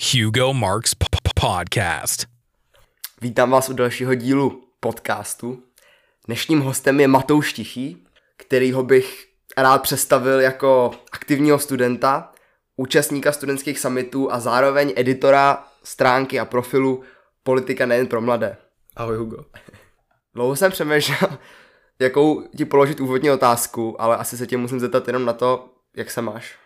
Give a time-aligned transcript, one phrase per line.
[0.00, 2.26] Hugo Marks p- p- Podcast.
[3.20, 5.62] Vítám vás u dalšího dílu podcastu.
[6.26, 8.06] Dnešním hostem je Matouš Tichý,
[8.36, 12.32] kterýho bych rád představil jako aktivního studenta,
[12.76, 17.02] účastníka studentských summitů a zároveň editora stránky a profilu
[17.42, 18.56] Politika nejen pro mladé.
[18.96, 19.44] Ahoj Hugo.
[20.34, 21.38] Dlouho jsem přemýšlel,
[21.98, 26.10] jakou ti položit úvodní otázku, ale asi se tě musím zeptat jenom na to, jak
[26.10, 26.58] se máš.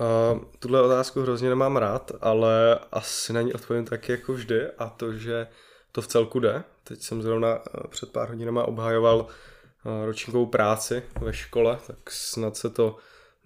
[0.00, 4.88] Uh, tuhle otázku hrozně nemám rád, ale asi na ní odpovím tak jako vždy a
[4.88, 5.46] to, že
[5.92, 6.64] to v celku jde.
[6.84, 12.56] Teď jsem zrovna uh, před pár hodinama obhajoval uh, ročníkovou práci ve škole, tak snad
[12.56, 12.96] se to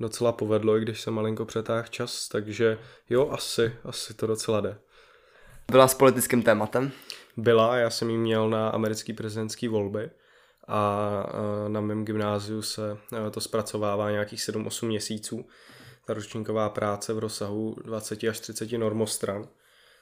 [0.01, 2.79] docela povedlo, i když jsem malinko přetáhl čas, takže
[3.11, 4.79] jo, asi, asi to docela jde.
[5.71, 6.93] Byla s politickým tématem?
[7.37, 10.11] Byla, já jsem ji měl na americký prezidentský volby
[10.69, 12.99] a uh, na mém gymnáziu se
[13.31, 15.47] to zpracovává nějakých 7-8 měsíců
[16.07, 19.49] ta ročníková práce v rozsahu 20 až 30 normostran.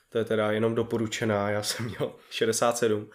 [0.09, 3.11] To je teda jenom doporučená, já jsem měl 67.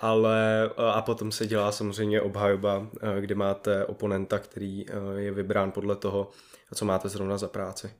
[0.00, 2.86] Ale a potom se dělá samozřejmě obhajoba,
[3.20, 6.30] kdy máte oponenta, který je vybrán podle toho,
[6.74, 7.90] co máte zrovna za práci.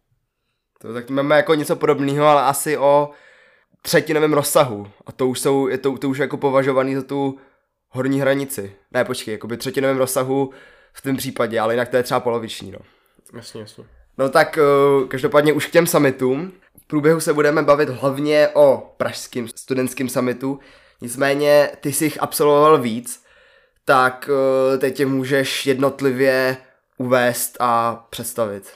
[0.80, 3.10] To tak máme jako něco podobného, ale asi o
[3.82, 4.90] třetinovém rozsahu.
[5.06, 7.38] A to už, jsou, je to, to už jako považovaný za tu
[7.88, 8.76] horní hranici.
[8.90, 10.50] Ne, počkej, jako by třetinovém rozsahu
[10.92, 12.78] v tom případě, ale jinak to je třeba poloviční, no.
[13.36, 13.84] Jasně, jasně.
[14.18, 16.52] No tak uh, každopádně už k těm summitům.
[16.82, 20.60] V průběhu se budeme bavit hlavně o pražském studentském summitu.
[21.00, 23.24] Nicméně ty jsi jich absolvoval víc,
[23.84, 26.56] tak uh, teď tě můžeš jednotlivě
[26.98, 28.72] uvést a představit.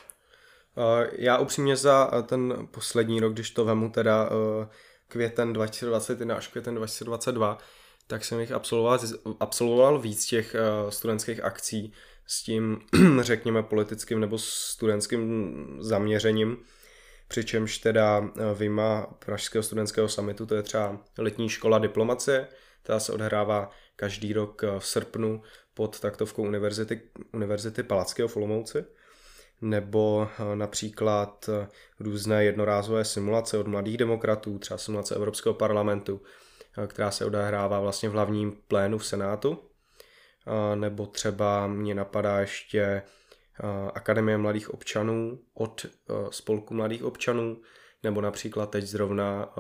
[0.76, 4.28] Uh, já upřímně za ten poslední rok, když to vemu teda
[5.08, 7.58] květen 2021 až květen 2022,
[8.10, 8.98] tak jsem jich absolvoval,
[9.40, 11.92] absolvoval víc těch uh, studentských akcí
[12.26, 12.80] s tím,
[13.20, 16.56] řekněme, politickým nebo studentským zaměřením.
[17.28, 22.48] Přičemž teda vyma Pražského studentského samitu, to je třeba letní škola diplomacie,
[22.82, 25.42] která se odhrává každý rok v srpnu
[25.74, 27.00] pod taktovkou univerzity,
[27.32, 28.84] univerzity Palackého v Olomouci
[29.60, 31.50] nebo například
[32.00, 36.20] různé jednorázové simulace od mladých demokratů, třeba simulace Evropského parlamentu,
[36.86, 39.58] která se odehrává vlastně v hlavním plénu v Senátu
[40.74, 43.02] nebo třeba mě napadá ještě
[43.94, 45.86] Akademie mladých občanů od
[46.30, 47.56] Spolku mladých občanů,
[48.02, 49.54] nebo například teď zrovna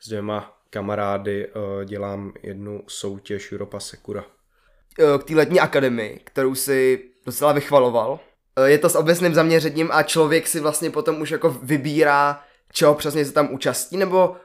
[0.00, 1.52] s dvěma kamarády
[1.84, 4.24] dělám jednu soutěž Europa Secura.
[5.18, 8.20] K té letní akademii, kterou si docela vychvaloval,
[8.64, 13.24] je to s obecným zaměřením a člověk si vlastně potom už jako vybírá, čeho přesně
[13.24, 14.36] se tam účastní, nebo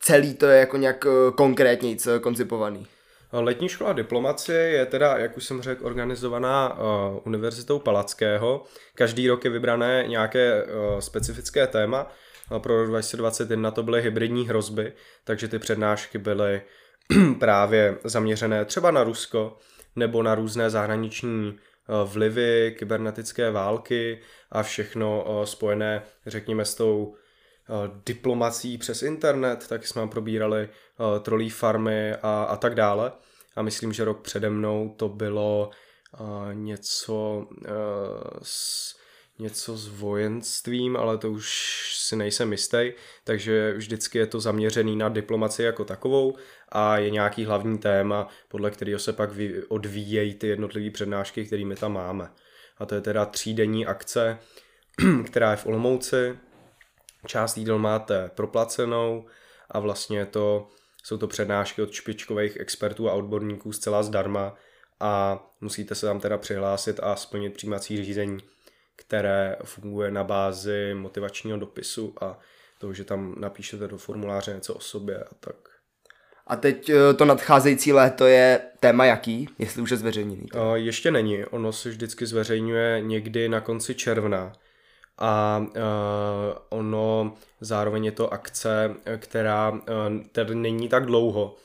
[0.00, 2.86] celý to je jako nějak konkrétně koncipovaný?
[3.32, 8.64] Letní škola diplomacie je teda, jak už jsem řekl, organizovaná uh, Univerzitou Palackého.
[8.94, 12.12] Každý rok je vybrané nějaké uh, specifické téma.
[12.50, 14.92] Uh, pro rok 2021 to byly hybridní hrozby,
[15.24, 16.62] takže ty přednášky byly
[17.38, 19.56] právě zaměřené třeba na Rusko
[19.96, 21.58] nebo na různé zahraniční
[22.04, 24.20] vlivy, kybernetické války
[24.52, 27.14] a všechno spojené, řekněme, s tou
[28.06, 30.68] diplomací přes internet, tak jsme probírali
[30.98, 33.12] uh, trolí farmy a, a tak dále.
[33.56, 35.70] A myslím, že rok přede mnou to bylo
[36.20, 37.46] uh, něco
[38.42, 38.94] s,
[39.38, 41.48] něco s vojenstvím, ale to už
[41.94, 42.92] si nejsem jistý,
[43.24, 46.36] takže vždycky je to zaměřený na diplomaci jako takovou
[46.68, 49.30] a je nějaký hlavní téma, podle kterého se pak
[49.68, 52.30] odvíjejí ty jednotlivé přednášky, kterými tam máme.
[52.78, 54.38] A to je teda třídenní akce,
[55.26, 56.38] která je v Olomouci,
[57.28, 59.26] část jídel máte proplacenou
[59.70, 60.68] a vlastně to,
[61.02, 64.54] jsou to přednášky od špičkových expertů a odborníků zcela zdarma
[65.00, 68.38] a musíte se tam teda přihlásit a splnit přijímací řízení,
[68.96, 72.38] které funguje na bázi motivačního dopisu a
[72.78, 75.56] toho, že tam napíšete do formuláře něco o sobě a tak.
[76.46, 80.46] A teď eh, to nadcházející léto je téma jaký, jestli už je zveřejněný?
[80.46, 80.76] To?
[80.76, 84.52] Ještě není, ono se vždycky zveřejňuje někdy na konci června,
[85.18, 85.72] a uh,
[86.68, 89.78] ono zároveň je to akce, která uh,
[90.32, 91.56] tedy není tak dlouho,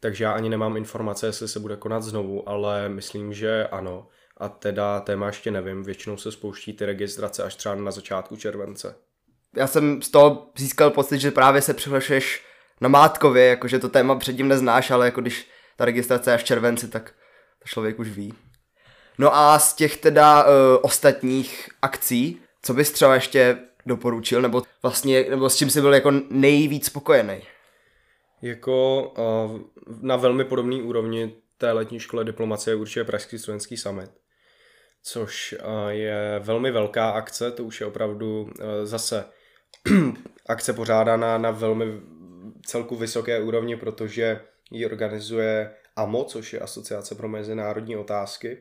[0.00, 4.06] takže já ani nemám informace, jestli se bude konat znovu, ale myslím, že ano.
[4.36, 8.94] A teda téma ještě nevím, většinou se spouští ty registrace až třeba na začátku července.
[9.56, 12.44] Já jsem z toho získal pocit, že právě se přihlašuješ
[12.80, 16.44] na Mátkově, jakože to téma předtím neznáš, ale jako když ta registrace je až v
[16.44, 17.10] červenci, tak
[17.62, 18.34] to člověk už ví.
[19.18, 20.50] No a z těch teda uh,
[20.82, 26.10] ostatních akcí, co bys třeba ještě doporučil, nebo vlastně, nebo s čím jsi byl jako
[26.30, 27.42] nejvíc spokojený?
[28.42, 29.60] Jako uh,
[30.02, 34.10] na velmi podobné úrovni té letní škole diplomacie je určitě Pražský studentský summit,
[35.02, 38.50] což uh, je velmi velká akce, to už je opravdu uh,
[38.82, 39.24] zase
[40.46, 41.84] akce pořádaná na velmi
[42.66, 48.58] celku vysoké úrovni, protože ji organizuje AMO, což je Asociace pro mezinárodní otázky.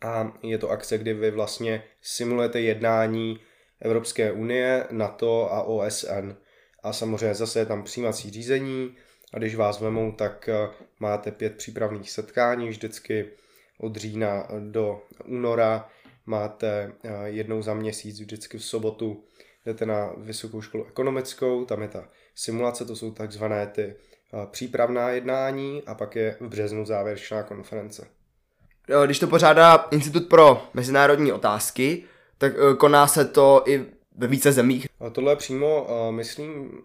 [0.00, 3.40] A je to akce, kdy vy vlastně simulujete jednání
[3.80, 6.34] Evropské unie, NATO a OSN.
[6.82, 8.96] A samozřejmě zase je tam přijímací řízení
[9.34, 10.68] a když vás vemou, tak eh,
[11.00, 13.30] máte pět přípravných setkání vždycky
[13.78, 15.88] od října do února.
[16.26, 19.24] Máte eh, jednou za měsíc vždycky v sobotu
[19.66, 25.10] jdete na vysokou školu ekonomickou, tam je ta simulace, to jsou takzvané ty eh, přípravná
[25.10, 28.06] jednání a pak je v březnu závěrečná konference.
[29.04, 32.04] Když to pořádá Institut pro mezinárodní otázky,
[32.38, 33.86] tak koná se to i
[34.16, 34.86] ve více zemích.
[35.12, 36.82] Tohle je přímo, myslím,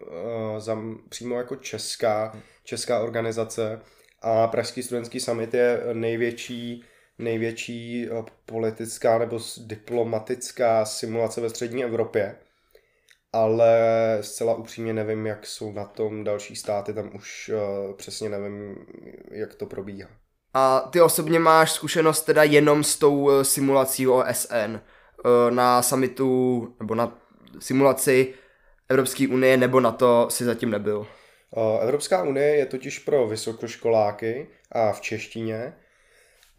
[0.58, 0.78] za,
[1.08, 3.80] přímo jako česká, česká organizace
[4.22, 6.84] a Pražský studentský summit je největší,
[7.18, 8.08] největší
[8.46, 12.36] politická nebo diplomatická simulace ve střední Evropě.
[13.32, 13.78] Ale
[14.20, 17.50] zcela upřímně nevím, jak jsou na tom další státy, tam už
[17.96, 18.76] přesně nevím,
[19.30, 20.08] jak to probíhá.
[20.54, 24.80] A ty osobně máš zkušenost teda jenom s tou e, simulací OSN e,
[25.50, 27.18] na summitu, nebo na
[27.58, 28.34] simulaci
[28.88, 31.06] Evropské unie nebo na to si zatím nebyl?
[31.80, 35.72] Evropská unie je totiž pro vysokoškoláky a v češtině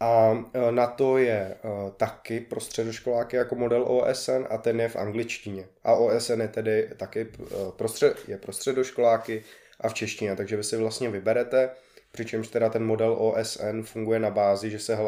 [0.00, 1.56] a na to je
[1.96, 5.66] taky pro středoškoláky jako model OSN a ten je v angličtině.
[5.84, 7.28] A OSN je tedy taky
[7.76, 9.44] pro, střed, je pro středoškoláky
[9.80, 11.70] a v češtině, takže vy si vlastně vyberete,
[12.14, 14.98] přičemž teda ten model OSN funguje na bázi, že se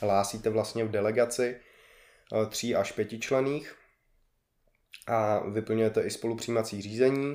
[0.00, 1.56] hlásíte vlastně v delegaci
[2.48, 3.74] tří až pěti člených
[5.06, 7.34] a vyplňujete i spolupřijímací řízení,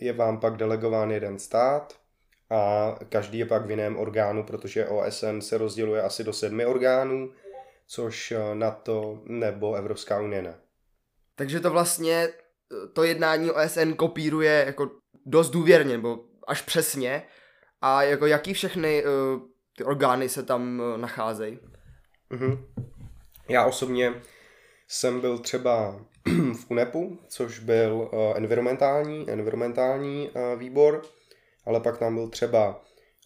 [0.00, 1.98] je vám pak delegován jeden stát
[2.50, 7.32] a každý je pak v jiném orgánu, protože OSN se rozděluje asi do sedmi orgánů,
[7.86, 10.58] což NATO nebo Evropská unie ne.
[11.34, 12.28] Takže to vlastně
[12.92, 14.90] to jednání OSN kopíruje jako
[15.26, 17.22] dost důvěrně, nebo až přesně.
[17.82, 19.40] A jako jaký všechny uh,
[19.76, 21.58] ty orgány se tam uh, nacházejí?
[22.30, 22.58] Mm-hmm.
[23.48, 24.14] Já osobně
[24.88, 26.00] jsem byl třeba
[26.54, 31.02] v UNEPu, což byl uh, environmentální, environmentální uh, výbor,
[31.66, 32.82] ale pak tam byl třeba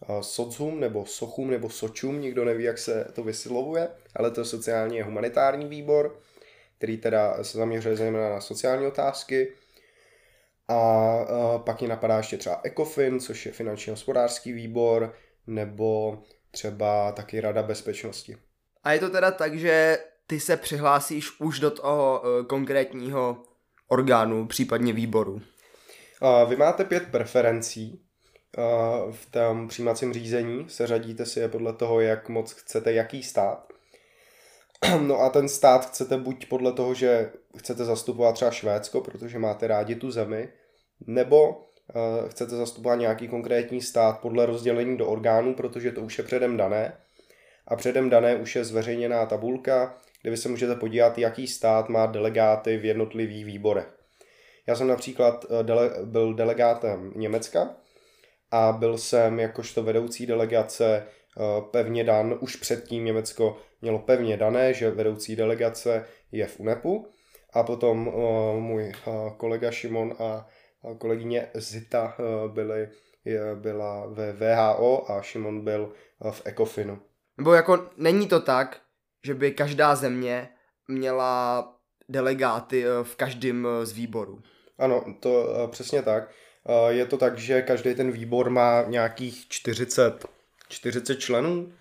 [0.08, 4.44] uh, SOCHUM nebo SOCHUM nebo SOČUM, nikdo neví, jak se to vyslovuje, ale to je
[4.44, 6.18] sociální a humanitární výbor,
[6.78, 9.52] který teda se zaměřuje zejména na sociální otázky.
[10.68, 15.14] A uh, pak mě napadá ještě třeba ECOFIN, což je finanční hospodářský výbor,
[15.46, 16.18] nebo
[16.50, 18.36] třeba taky Rada bezpečnosti.
[18.84, 23.42] A je to teda tak, že ty se přihlásíš už do toho uh, konkrétního
[23.88, 25.32] orgánu, případně výboru.
[25.32, 28.00] Uh, vy máte pět preferencí
[28.58, 33.72] uh, v tom přijímacím řízení, seřadíte si je podle toho, jak moc chcete jaký stát.
[35.00, 39.66] No a ten stát chcete buď podle toho, že chcete zastupovat třeba Švédsko, protože máte
[39.66, 40.48] rádi tu zemi,
[41.06, 46.24] nebo uh, chcete zastupovat nějaký konkrétní stát podle rozdělení do orgánů, protože to už je
[46.24, 46.92] předem dané.
[47.68, 52.06] A předem dané už je zveřejněná tabulka, kde vy se můžete podívat, jaký stát má
[52.06, 53.96] delegáty v jednotlivých výborech.
[54.66, 57.76] Já jsem například eh, dele, byl delegátem Německa
[58.50, 61.15] a byl jsem jakožto vedoucí delegace eh,
[61.70, 67.06] pevně dan, už předtím Německo mělo pevně dané, že vedoucí delegace je v UNEPu
[67.52, 68.14] a potom uh,
[68.60, 70.46] můj uh, kolega Šimon a
[70.98, 72.16] kolegyně Zita
[72.48, 72.88] byli,
[73.54, 75.92] byla ve VHO a Šimon byl
[76.30, 76.98] v ECOFINu.
[77.38, 78.80] Nebo jako není to tak,
[79.24, 80.48] že by každá země
[80.88, 81.72] měla
[82.08, 84.42] delegáty eh, v každém eh, z výborů.
[84.78, 86.30] Ano, to eh, přesně tak.
[86.88, 90.26] Je to tak, že každý ten výbor má nějakých 40,
[90.68, 91.72] 40 členů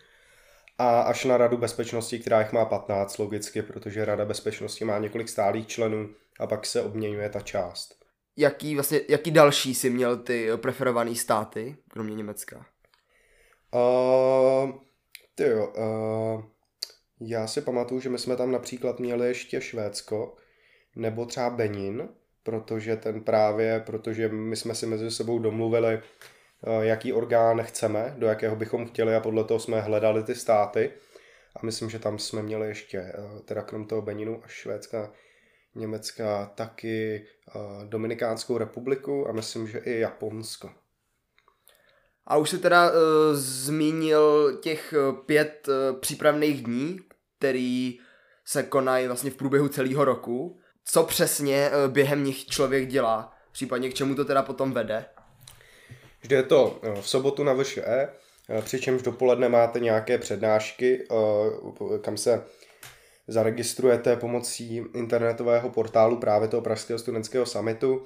[0.78, 5.30] a až na Radu bezpečnosti, která jich má 15 logicky, protože Rada bezpečnosti má několik
[5.30, 8.06] stálých členů a pak se obměňuje ta část.
[8.38, 12.66] Jaký, vlastně, jaký další si měl ty preferované státy, kromě Německa?
[13.74, 14.72] Uh,
[15.36, 16.44] ty jo, uh,
[17.20, 20.36] já si pamatuju, že my jsme tam například měli ještě Švédsko,
[20.96, 22.10] nebo třeba Benin,
[22.44, 26.02] protože ten právě, protože my jsme si mezi sebou domluvili,
[26.82, 30.92] jaký orgán chceme, do jakého bychom chtěli a podle toho jsme hledali ty státy.
[31.56, 33.14] A myslím, že tam jsme měli ještě, eh,
[33.46, 35.12] teda krom toho Beninu a Švédska,
[35.76, 40.70] Německa, taky eh, Dominikánskou republiku a myslím, že i Japonsko.
[42.28, 42.96] A už se teda uh,
[43.34, 44.94] zmínil těch
[45.26, 47.00] pět uh, přípravných dní,
[47.38, 48.00] který
[48.46, 50.60] se konají vlastně v průběhu celého roku.
[50.86, 53.34] Co přesně uh, během nich člověk dělá?
[53.52, 55.06] Případně k čemu to teda potom vede?
[56.26, 58.10] Vždy je to uh, v sobotu na VŠE,
[58.50, 62.44] uh, přičemž dopoledne máte nějaké přednášky, uh, kam se
[63.28, 68.04] zaregistrujete pomocí internetového portálu právě toho Pražského studentského summitu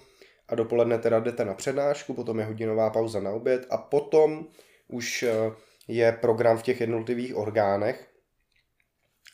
[0.47, 4.47] a dopoledne teda jdete na přednášku, potom je hodinová pauza na oběd a potom
[4.88, 5.51] už eh,
[5.88, 8.07] je program v těch jednotlivých orgánech.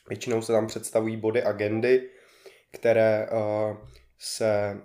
[0.08, 2.10] Většinou se tam představují body agendy,
[2.72, 3.76] které eh,
[4.18, 4.76] se,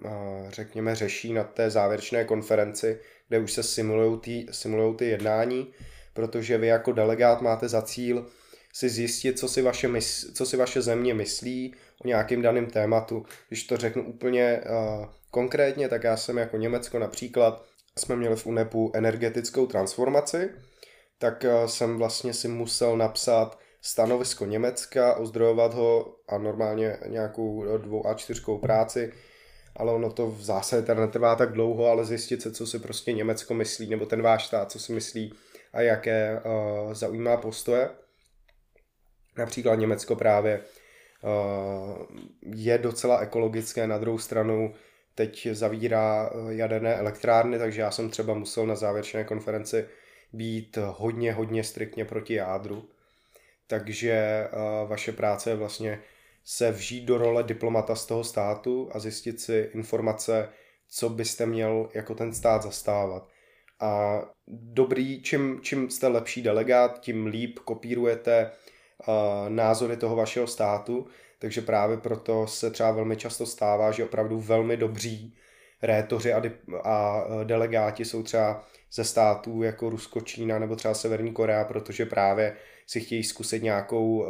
[0.49, 2.99] řekněme, řeší na té závěrečné konferenci,
[3.31, 5.73] kde už se simulují ty, simulují ty jednání,
[6.13, 8.25] protože vy jako delegát máte za cíl
[8.73, 13.25] si zjistit, co si vaše, mys- co si vaše země myslí o nějakém daném tématu.
[13.47, 17.65] Když to řeknu úplně uh, konkrétně, tak já jsem jako Německo například,
[17.99, 20.49] jsme měli v UNEPu energetickou transformaci,
[21.17, 28.07] tak uh, jsem vlastně si musel napsat stanovisko Německa, ozdrojovat ho a normálně nějakou dvou
[28.07, 29.13] a čtyřkou práci,
[29.75, 33.13] ale ono to v zásadě teda netrvá tak dlouho, ale zjistit se, co si prostě
[33.13, 35.33] Německo myslí, nebo ten váš stát, co si myslí
[35.73, 37.89] a jaké uh, zaujímá postoje.
[39.37, 40.61] Například Německo právě
[41.23, 42.05] uh,
[42.41, 44.73] je docela ekologické, na druhou stranu
[45.15, 49.85] teď zavírá jaderné elektrárny, takže já jsem třeba musel na závěrečné konferenci
[50.33, 52.89] být hodně, hodně striktně proti jádru.
[53.67, 55.99] Takže uh, vaše práce je vlastně
[56.43, 60.49] se vžít do role diplomata z toho státu a zjistit si informace,
[60.87, 63.27] co byste měl jako ten stát zastávat.
[63.79, 71.07] A dobrý, čím, čím jste lepší delegát, tím líp kopírujete uh, názory toho vašeho státu,
[71.39, 75.35] takže právě proto se třeba velmi často stává, že opravdu velmi dobří
[75.81, 76.41] rétoři a,
[76.83, 82.57] a delegáti jsou třeba ze států jako Rusko, Čína nebo třeba Severní Korea, protože právě
[82.87, 84.27] si chtějí zkusit nějakou uh,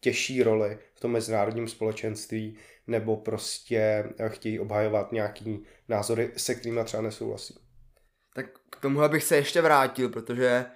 [0.00, 7.02] těžší roli v tom mezinárodním společenství nebo prostě chtějí obhajovat nějaký názory, se kterými třeba
[7.02, 7.58] nesouhlasí.
[8.34, 10.66] Tak k tomu bych se ještě vrátil, protože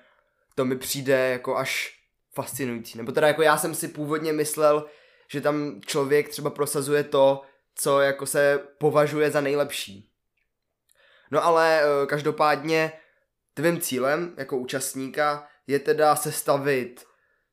[0.55, 1.99] to mi přijde jako až
[2.35, 2.99] fascinující.
[2.99, 4.87] Nebo teda jako já jsem si původně myslel,
[5.31, 7.43] že tam člověk třeba prosazuje to,
[7.75, 10.11] co jako se považuje za nejlepší.
[11.31, 12.93] No ale eh, každopádně
[13.55, 17.05] tvým cílem jako účastníka je teda sestavit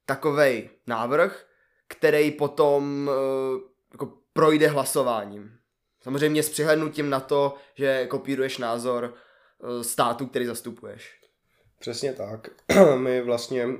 [0.06, 1.46] takovej návrh,
[1.88, 5.58] který potom uh, jako projde hlasováním.
[6.02, 9.14] Samozřejmě s přihlednutím na to, že kopíruješ názor
[9.60, 11.20] uh, státu, který zastupuješ.
[11.80, 12.50] Přesně tak.
[12.98, 13.78] My vlastně, uh,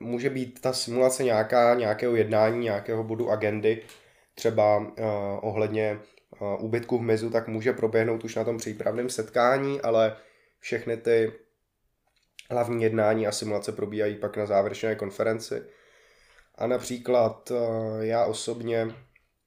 [0.00, 3.82] může být ta simulace nějaká, nějakého jednání, nějakého bodu agendy,
[4.34, 4.84] třeba uh,
[5.40, 5.98] ohledně
[6.40, 10.16] uh, úbytku v mizu, tak může proběhnout už na tom přípravném setkání, ale
[10.58, 11.32] všechny ty
[12.52, 15.62] hlavní jednání a simulace probíhají pak na závěrečné konferenci.
[16.54, 18.94] A například eh, já osobně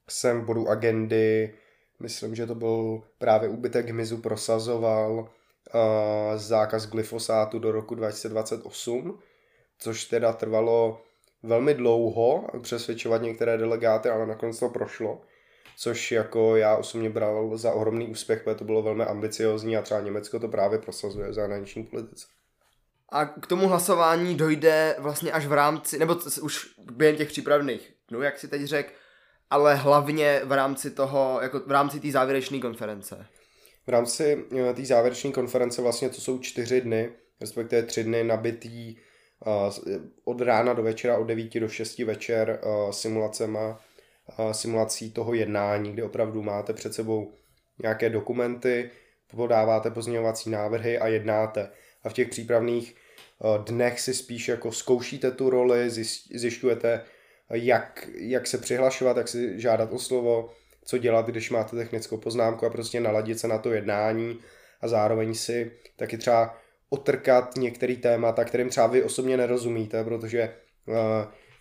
[0.10, 1.54] jsem v bodu agendy,
[2.00, 5.30] myslím, že to byl právě úbytek hmyzu, prosazoval
[5.68, 9.20] eh, zákaz glyfosátu do roku 2028,
[9.80, 11.02] což teda trvalo
[11.44, 15.22] velmi dlouho přesvědčovat některé delegáty, ale nakonec to prošlo.
[15.78, 20.00] Což jako já osobně bral za ohromný úspěch, protože to bylo velmi ambiciozní a třeba
[20.00, 22.28] Německo to právě prosazuje v zahraniční politice.
[23.10, 28.22] A k tomu hlasování dojde vlastně až v rámci, nebo už během těch přípravných dnů,
[28.22, 28.90] jak si teď řekl,
[29.50, 33.26] ale hlavně v rámci toho, jako v rámci té závěrečné konference.
[33.88, 38.96] V rámci eh, té závěrečné konference vlastně to jsou čtyři dny, respektive tři dny nabitý
[39.46, 39.74] uh,
[40.24, 43.82] od rána do večera, od 9 do 6 večer uh, simulacema,
[44.40, 47.34] uh, simulací toho jednání, kde opravdu máte před sebou
[47.82, 48.92] nějaké dokumenty,
[49.36, 51.70] podáváte pozměňovací návrhy a jednáte.
[52.06, 52.96] A v těch přípravných
[53.42, 55.90] Eh, dnech si spíš jako zkoušíte tu roli,
[56.36, 57.02] zjišťujete,
[57.50, 60.50] jak, jak se přihlašovat, jak si žádat o slovo,
[60.86, 64.40] co dělat, když máte technickou poznámku a prostě naladit se na to jednání
[64.82, 66.58] a zároveň si taky třeba
[66.90, 70.96] otrkat některý témata, kterým třeba vy osobně nerozumíte, protože uh,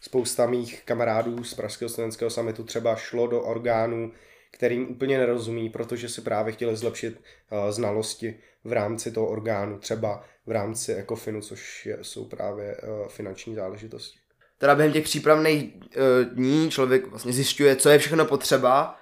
[0.00, 4.12] spousta mých kamarádů z Pražského studentského samitu třeba šlo do orgánů,
[4.50, 10.24] kterým úplně nerozumí, protože si právě chtěli zlepšit uh, znalosti v rámci toho orgánu, třeba
[10.46, 14.18] v rámci ECOFINu, což je, jsou právě uh, finanční záležitosti.
[14.58, 15.82] Teda během těch přípravných uh,
[16.24, 18.96] dní člověk vlastně zjišťuje, co je všechno potřeba,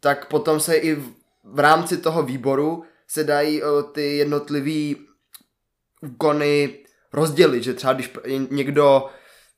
[0.00, 0.94] tak potom se i
[1.44, 4.96] v, rámci toho výboru se dají uh, ty jednotlivý
[6.02, 6.78] úkony
[7.12, 8.10] rozdělit, že třeba když
[8.50, 9.08] někdo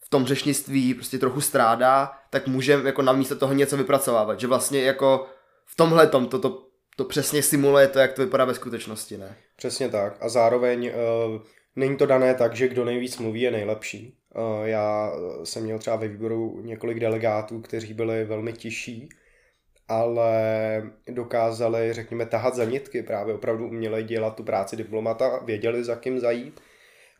[0.00, 4.46] v tom řešnictví prostě trochu strádá, tak může jako na místo toho něco vypracovávat, že
[4.46, 5.26] vlastně jako
[5.66, 9.36] v tomhle tom toto to přesně simuluje to, jak to vypadá ve skutečnosti, ne?
[9.56, 10.16] Přesně tak.
[10.20, 11.42] A zároveň uh,
[11.76, 14.16] není to dané tak, že kdo nejvíc mluví je nejlepší.
[14.34, 15.12] Uh, já
[15.44, 19.08] jsem měl třeba ve výboru několik delegátů, kteří byli velmi tiší,
[19.88, 20.42] ale
[21.08, 26.20] dokázali, řekněme, tahat za nitky, právě opravdu uměli dělat tu práci diplomata, věděli, za kým
[26.20, 26.60] zajít,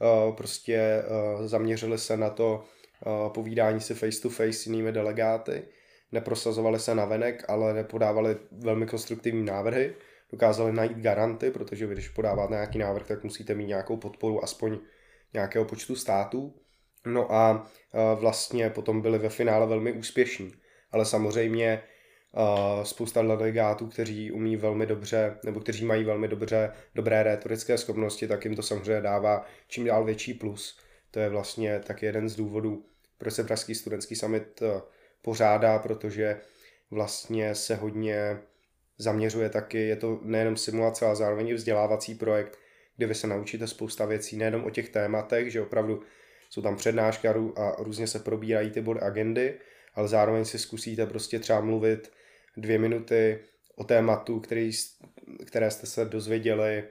[0.00, 1.02] uh, prostě
[1.44, 2.64] zaměřili se na to
[3.34, 5.62] povídání si face to face s jinými delegáty
[6.12, 9.94] neprosazovali se na venek, ale nepodávali velmi konstruktivní návrhy
[10.32, 14.78] dokázali najít garanty, protože vy, když podáváte nějaký návrh, tak musíte mít nějakou podporu aspoň
[15.32, 16.54] nějakého počtu států.
[17.06, 17.70] No a
[18.14, 20.52] vlastně potom byli ve finále velmi úspěšní.
[20.92, 21.82] Ale samozřejmě
[22.82, 28.44] spousta delegátů, kteří umí velmi dobře, nebo kteří mají velmi dobře, dobré retorické schopnosti, tak
[28.44, 30.78] jim to samozřejmě dává čím dál větší plus.
[31.10, 32.84] To je vlastně tak jeden z důvodů,
[33.18, 34.80] proč se Pražský studentský summit eh,
[35.22, 36.40] pořádá, protože
[36.90, 38.38] vlastně se hodně
[38.98, 42.58] zaměřuje taky, je to nejenom simulace, ale zároveň i vzdělávací projekt,
[42.96, 46.02] kde vy se naučíte spousta věcí, nejenom o těch tématech, že opravdu
[46.50, 49.58] jsou tam přednášky a různě se probírají ty body agendy,
[49.94, 52.12] ale zároveň si zkusíte prostě třeba mluvit
[52.56, 53.38] dvě minuty
[53.76, 54.70] o tématu, který,
[55.46, 56.84] které jste se dozvěděli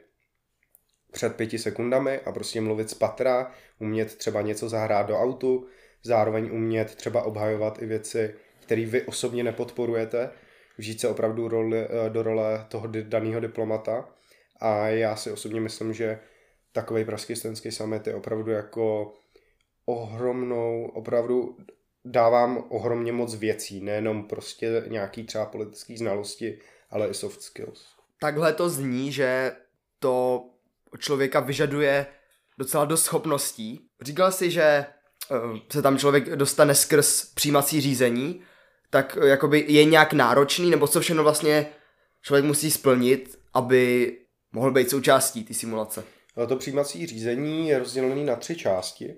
[1.12, 5.68] před pěti sekundami a prostě mluvit z patra, umět třeba něco zahrát do autu,
[6.04, 10.30] zároveň umět třeba obhajovat i věci, které vy osobně nepodporujete,
[10.78, 14.10] vžít se opravdu roli, eh, do role toho daného diplomata
[14.60, 16.20] a já si osobně myslím, že
[16.72, 19.14] takový pražský studentský summit je opravdu jako
[19.86, 21.58] ohromnou, opravdu
[22.06, 27.86] dávám ohromně moc věcí, nejenom prostě nějaký třeba politický znalosti, ale i soft skills.
[28.22, 29.52] Takhle to zní, že
[30.00, 30.46] to
[31.00, 32.06] člověka vyžaduje
[32.58, 33.90] docela dost schopností.
[34.02, 34.86] Říkal si, že
[35.72, 38.42] se tam člověk dostane skrz přijímací řízení,
[38.90, 41.66] tak uh, jakoby je nějak náročný, nebo co všechno vlastně
[42.22, 44.14] člověk musí splnit, aby
[44.52, 46.04] mohl být součástí té simulace?
[46.48, 49.16] To přijímací řízení je rozdělené na tři části.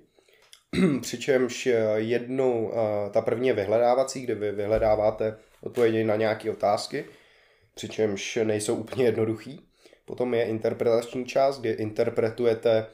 [1.01, 7.05] přičemž eh, jednou, eh, ta první je vyhledávací, kde vy vyhledáváte odpovědi na nějaké otázky,
[7.75, 9.67] přičemž nejsou úplně jednoduchý.
[10.05, 12.85] Potom je interpretační část, kde interpretujete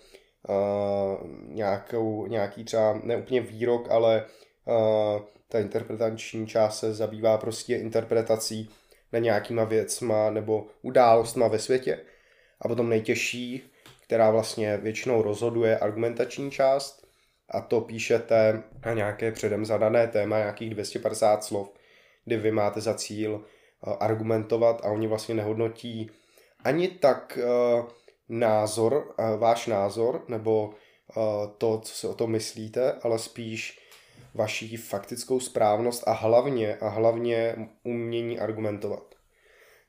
[0.49, 4.25] uh, nějakou, nějaký třeba neúplně výrok, ale
[4.65, 8.69] uh, ta interpretační část se zabývá prostě interpretací
[9.13, 11.99] na nějakýma věcma nebo událostma ve světě.
[12.61, 13.63] A potom nejtěžší,
[14.03, 17.07] která vlastně většinou rozhoduje argumentační část,
[17.49, 21.73] a to píšete na nějaké předem zadané téma, nějakých 250 slov,
[22.25, 26.11] kdy vy máte za cíl eh, argumentovat a oni vlastně nehodnotí
[26.63, 27.83] ani tak eh,
[28.29, 30.73] názor, eh, váš názor, nebo
[31.57, 33.79] to, co si o tom myslíte, ale spíš
[34.33, 39.15] vaší faktickou správnost a hlavně, a hlavně umění argumentovat.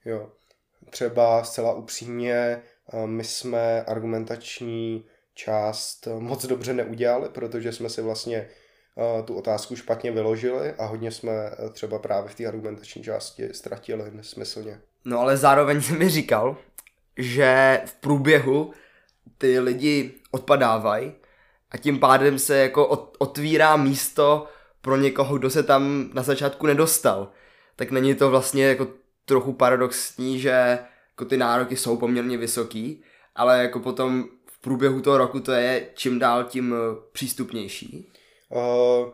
[0.04, 0.30] Jo.
[0.90, 2.62] Třeba zcela upřímně,
[3.06, 5.04] my jsme argumentační
[5.38, 11.10] část moc dobře neudělali, protože jsme si vlastně eh, tu otázku špatně vyložili a hodně
[11.10, 14.80] jsme eh, třeba právě v té argumentační části ztratili nesmyslně.
[15.04, 16.56] No ale zároveň jsem mi říkal,
[17.18, 18.72] že v průběhu
[19.38, 21.12] ty lidi odpadávají
[21.70, 22.86] a tím pádem se jako
[23.18, 24.46] otvírá místo
[24.80, 27.30] pro někoho, kdo se tam na začátku nedostal.
[27.76, 28.86] Tak není to vlastně jako
[29.24, 30.78] trochu paradoxní, že
[31.10, 33.02] jako ty nároky jsou poměrně vysoký,
[33.34, 38.12] ale jako potom v průběhu toho roku to je čím dál tím eh, přístupnější?
[38.50, 39.08] Uh,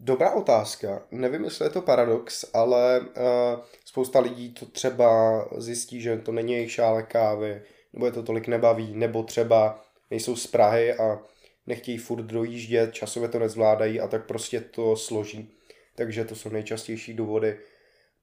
[0.00, 1.02] dobrá otázka.
[1.10, 3.60] Nevím, jestli je to paradox, ale uh,
[3.96, 8.48] spousta lidí to třeba zjistí, že to není jejich šále kávy, nebo je to tolik
[8.48, 11.18] nebaví, nebo třeba nejsou z Prahy a
[11.66, 15.50] nechtějí furt dojíždět, časově to nezvládají a tak prostě to složí.
[15.94, 17.58] Takže to jsou nejčastější důvody,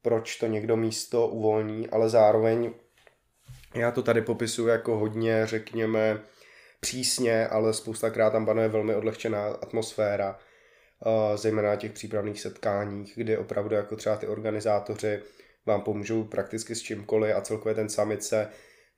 [0.01, 2.71] proč to někdo místo uvolní, ale zároveň
[3.75, 6.19] já to tady popisuju jako hodně, řekněme,
[6.79, 10.39] přísně, ale spoustakrát tam panuje velmi odlehčená atmosféra,
[11.35, 15.21] zejména na těch přípravných setkáních, kdy opravdu jako třeba ty organizátoři
[15.65, 18.47] vám pomůžou prakticky s čímkoliv a celkově ten summit se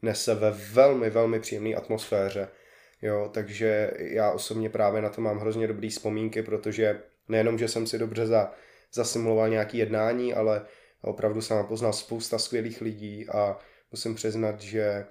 [0.02, 2.48] nese ve velmi, velmi příjemné atmosféře.
[3.02, 7.88] Jo, takže já osobně právě na to mám hrozně dobrý vzpomínky, protože nejenom, že jsem
[7.88, 8.52] si dobře za,
[8.94, 10.66] zasimuloval nějaké jednání, ale
[11.02, 13.58] opravdu jsem poznal spousta skvělých lidí a
[13.92, 15.06] musím přiznat, že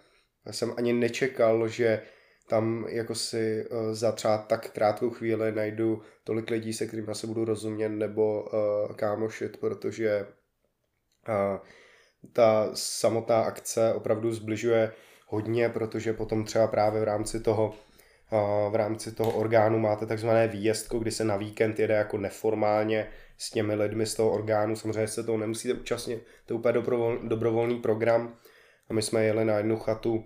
[0.51, 2.03] jsem ani nečekal, že
[2.49, 7.27] tam jako si uh, za třeba tak krátkou chvíli najdu tolik lidí, se kterými se
[7.27, 10.27] budu rozumět nebo uh, kámošit, protože
[11.29, 11.59] uh,
[12.33, 14.93] ta samotná akce opravdu zbližuje
[15.27, 17.75] hodně, protože potom třeba právě v rámci toho
[18.71, 23.09] v rámci toho orgánu máte takzvané výjezdko, kdy se na víkend jede jako neformálně
[23.39, 24.77] s těmi lidmi z toho orgánu.
[24.77, 28.37] Samozřejmě se toho nemusíte účastnit, to je úplně dobrovol, dobrovolný program.
[28.91, 30.25] A my jsme jeli na jednu chatu,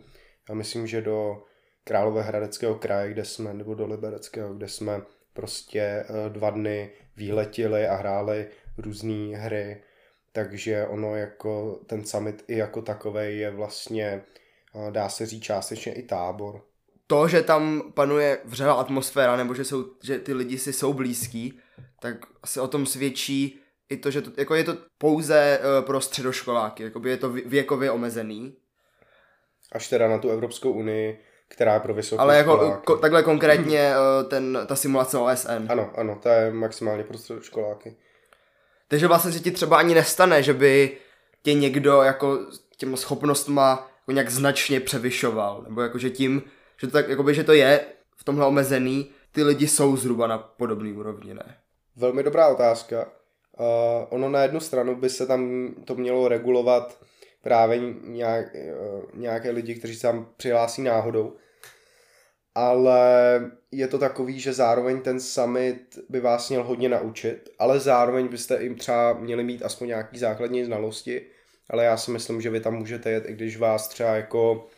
[0.50, 1.42] a myslím, že do
[1.84, 7.96] Královéhradeckého kraje, kde jsme, nebo do Libereckého, kde jsme prostě eh, dva dny výletili a
[7.96, 8.46] hráli
[8.78, 9.82] různé hry,
[10.32, 14.24] takže ono jako ten summit i jako takový je vlastně,
[14.74, 16.62] eh, dá se říct částečně i tábor.
[17.06, 21.60] To, že tam panuje vřelá atmosféra, nebo že, jsou, že ty lidi si jsou blízký,
[22.00, 26.00] tak se o tom svědčí i to, že to, jako je to pouze uh, pro
[26.00, 28.56] středoškoláky, jako je to věkově omezený,
[29.72, 33.92] až teda na tu Evropskou unii, která je pro vysokou Ale jako ko, takhle konkrétně
[34.28, 35.66] ten, ta simulace OSN.
[35.68, 37.96] Ano, ano, ta je maximálně pro středoškoláky.
[38.88, 40.96] Takže vlastně se ti třeba ani nestane, že by
[41.42, 42.38] tě někdo jako
[42.76, 45.62] těma schopnostma jako nějak značně převyšoval.
[45.68, 46.42] Nebo jako, že tím,
[46.80, 47.80] že to, tak, jakoby, že to je
[48.16, 51.56] v tomhle omezený, ty lidi jsou zhruba na podobný úrovni, ne?
[51.96, 53.06] Velmi dobrá otázka.
[53.58, 53.66] Uh,
[54.10, 56.98] ono na jednu stranu by se tam to mělo regulovat
[57.42, 61.36] právě nějak, uh, nějaké lidi, kteří se tam přihlásí náhodou.
[62.60, 63.40] Ale
[63.72, 68.62] je to takový, že zároveň ten summit by vás měl hodně naučit, ale zároveň byste
[68.62, 71.26] jim třeba měli mít aspoň nějaký základní znalosti,
[71.70, 74.68] ale já si myslím, že vy tam můžete jet, i když vás třeba jako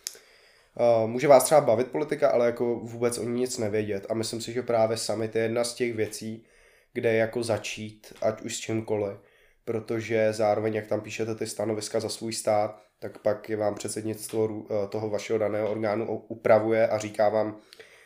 [1.03, 4.07] Uh, může vás třeba bavit politika, ale jako vůbec o ní nic nevědět.
[4.09, 6.45] A myslím si, že právě summit je jedna z těch věcí,
[6.93, 9.19] kde jako začít, ať už s čímkoliv.
[9.65, 14.47] Protože zároveň, jak tam píšete ty stanoviska za svůj stát, tak pak je vám předsednictvo
[14.47, 17.57] uh, toho vašeho daného orgánu upravuje a říká vám,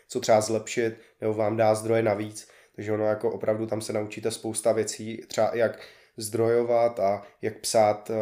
[0.09, 2.49] co třeba zlepšit, nebo vám dá zdroje navíc.
[2.77, 5.79] Takže ono jako opravdu tam se naučíte spousta věcí, třeba jak
[6.17, 8.17] zdrojovat a jak psát uh,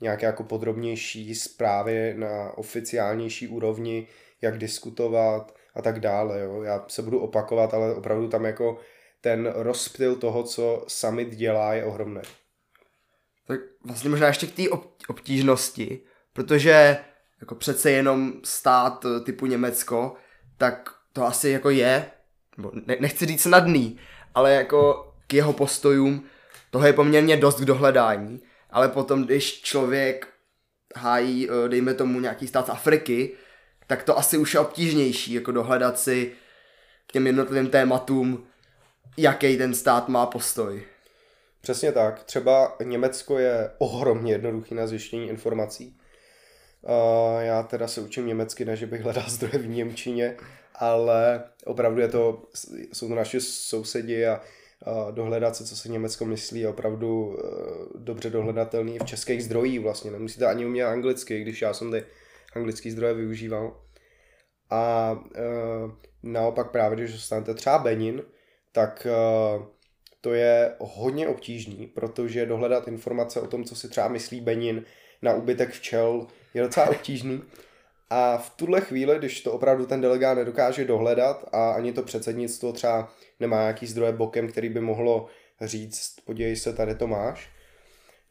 [0.00, 4.08] nějaké jako podrobnější zprávy na oficiálnější úrovni,
[4.42, 6.40] jak diskutovat a tak dále.
[6.40, 6.62] Jo.
[6.62, 8.78] Já se budu opakovat, ale opravdu tam jako
[9.20, 12.20] ten rozptyl toho, co summit dělá, je ohromný.
[13.46, 14.62] Tak vlastně možná ještě k té
[15.08, 16.00] obtížnosti,
[16.32, 16.98] protože
[17.40, 20.14] jako přece jenom stát eh, typu Německo,
[20.58, 22.10] tak to asi jako je,
[22.56, 23.98] nebo nechci říct snadný,
[24.34, 26.24] ale jako k jeho postojům
[26.70, 28.42] toho je poměrně dost k dohledání
[28.72, 30.28] ale potom, když člověk
[30.96, 33.32] hájí, eh, dejme tomu, nějaký stát z Afriky,
[33.86, 36.32] tak to asi už je obtížnější, jako dohledat si
[37.06, 38.46] k těm jednotlivým tématům,
[39.16, 40.82] jaký ten stát má postoj.
[41.60, 42.24] Přesně tak.
[42.24, 45.96] Třeba Německo je ohromně jednoduchý na zjištění informací.
[47.40, 50.36] Já teda se učím německy, ne že bych hledal zdroje v Němčině,
[50.74, 52.42] ale opravdu je to,
[52.92, 54.40] jsou to naši sousedi a
[55.10, 57.42] dohledat se, co se Německo myslí, je opravdu e,
[57.98, 60.10] dobře dohledatelný v českých zdrojích vlastně.
[60.10, 62.04] Nemusíte ani umět anglicky, když já jsem ty
[62.56, 63.80] anglické zdroje využíval.
[64.70, 65.42] A e,
[66.22, 68.22] naopak právě, když dostanete třeba Benin,
[68.72, 69.12] tak e,
[70.20, 74.84] to je hodně obtížný, protože dohledat informace o tom, co si třeba myslí Benin
[75.22, 77.42] na úbytek včel, je docela obtížný.
[78.10, 82.72] A v tuhle chvíli, když to opravdu ten delegát nedokáže dohledat a ani to předsednictvo
[82.72, 85.26] třeba nemá nějaký zdroje bokem, který by mohlo
[85.60, 87.50] říct, podívej se, tady to máš,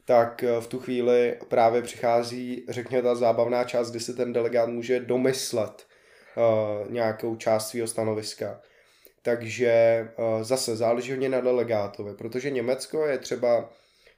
[0.05, 4.69] tak eh, v tu chvíli právě přichází, řekněme, ta zábavná část, kdy si ten delegát
[4.69, 5.87] může domyslet
[6.35, 8.61] uh, nějakou část svého stanoviska.
[9.21, 13.69] Takže uh, zase záleží hodně na delegátovi, protože Německo je třeba,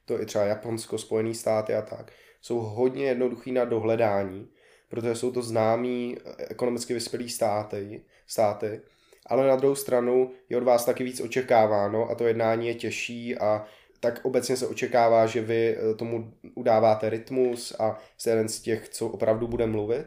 [0.06, 2.12] to i třeba Japonsko, Spojený státy a tak,
[2.44, 4.48] jsou hodně jednoduchý na dohledání,
[4.90, 8.82] protože jsou to známí ekonomicky vyspělý státy, státy
[9.26, 13.38] ale na druhou stranu je od vás taky víc očekáváno a to jednání je těžší
[13.38, 13.66] a
[14.00, 18.90] tak obecně se očekává, že vy eh, tomu udáváte rytmus a jste jeden z těch,
[18.90, 20.06] co opravdu bude mluvit.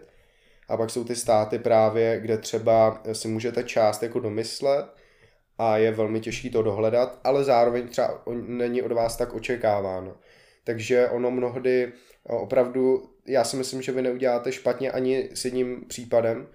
[0.69, 4.87] A pak jsou ty státy právě, kde třeba si můžete část jako domyslet
[5.59, 10.17] a je velmi těžký to dohledat, ale zároveň třeba není od vás tak očekáváno.
[10.65, 11.93] Takže ono mnohdy eh,
[12.29, 16.49] opravdu, já si myslím, že vy neuděláte špatně ani s jedním případem,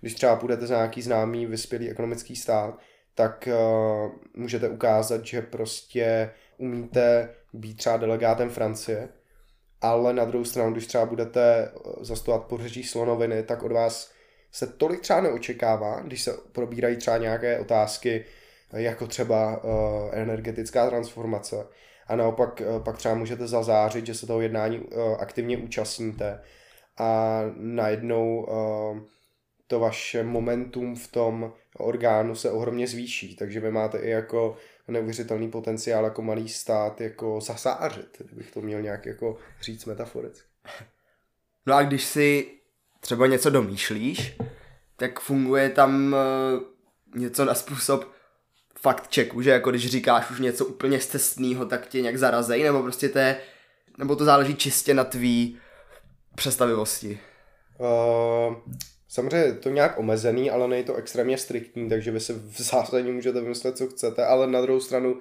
[0.00, 2.78] když třeba půjdete za nějaký známý vyspělý ekonomický stát,
[3.14, 9.08] tak uh, můžete ukázat, že prostě umíte být třeba delegátem Francie,
[9.80, 14.12] ale na druhou stranu, když třeba budete eh, zastupovat pobřeží slonoviny, tak od vás
[14.52, 18.24] se tolik třeba neočekává, když se probírají třeba nějaké otázky,
[18.72, 19.70] eh, jako třeba uh,
[20.12, 21.66] energetická transformace.
[22.08, 26.42] A naopak uh, pak třeba můžete zazářit, že se toho jednání uh, aktivně účastníte
[26.98, 29.00] a najednou uh,
[29.66, 34.56] to vaše momentum v tom orgánu se ohromně zvýší, takže vy máte i jako
[34.88, 40.48] neuvěřitelný potenciál jako malý stát jako zasářit, kdybych to měl nějak jako říct metaforicky.
[41.66, 42.46] No a když si
[43.00, 44.36] třeba něco domýšlíš,
[44.96, 46.16] tak funguje tam
[47.14, 48.12] něco na způsob
[48.80, 52.82] fakt checku, že jako když říkáš už něco úplně cestného, tak tě nějak zarazej, nebo
[52.82, 53.40] prostě to je,
[53.98, 55.58] nebo to záleží čistě na tvý
[56.34, 57.20] představivosti?
[57.78, 58.54] Uh,
[59.08, 63.40] Samozřejmě to nějak omezený, ale není to extrémně striktní, takže vy si v zásadě můžete
[63.40, 65.20] vymyslet, co chcete, ale na druhou stranu, uh,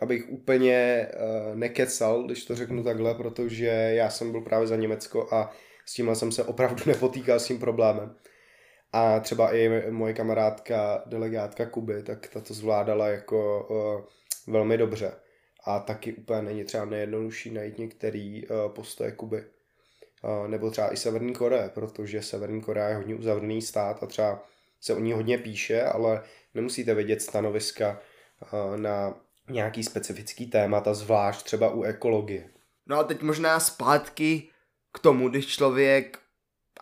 [0.00, 5.28] abych úplně uh, nekecal, když to řeknu takhle, protože já jsem byl právě za Německo
[5.34, 5.52] a
[5.86, 8.14] s tímhle jsem se opravdu nepotýkal s tím problémem.
[8.92, 15.12] A třeba i moje kamarádka, delegátka Kuby, tak ta to zvládala jako uh, velmi dobře.
[15.64, 19.44] A taky úplně není třeba nejjednodušší najít některý uh, postoje Kuby.
[20.46, 24.44] nebo třeba i Severní Koreje, protože Severní Korea je hodně uzavřený stát a třeba
[24.80, 26.22] se o ní hodně píše, ale
[26.54, 28.00] nemusíte vědět stanoviska
[28.76, 29.14] na
[29.50, 32.50] nějaký specifický témata, zvlášť třeba u ekologie.
[32.86, 34.48] No a teď možná zpátky
[34.92, 36.18] k tomu, když člověk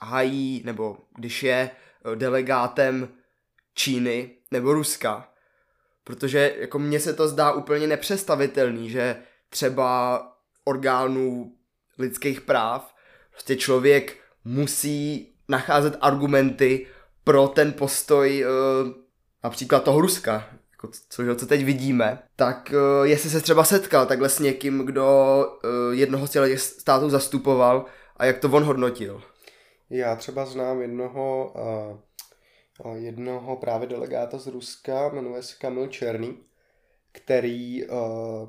[0.03, 3.09] hají, nebo když je eh, delegátem
[3.75, 5.29] Číny nebo Ruska,
[6.05, 9.17] protože jako mně se to zdá úplně nepředstavitelný, že
[9.49, 10.23] třeba
[10.65, 11.53] orgánů
[11.99, 12.95] lidských práv
[13.31, 16.87] prostě člověk musí nacházet argumenty
[17.25, 18.93] pro ten postoj uh,
[19.45, 24.29] například toho Ruska, jako což co teď vidíme, tak uh, jestli se třeba setkal takhle
[24.29, 25.47] s někým, kdo
[25.91, 27.85] jednoho z těch států zastupoval
[28.17, 29.23] a jak to on hodnotil.
[29.91, 31.55] Já třeba znám jednoho,
[32.85, 36.39] uh, jednoho právě delegáta z Ruska, jmenuje se Kamil Černý,
[37.13, 37.99] který uh,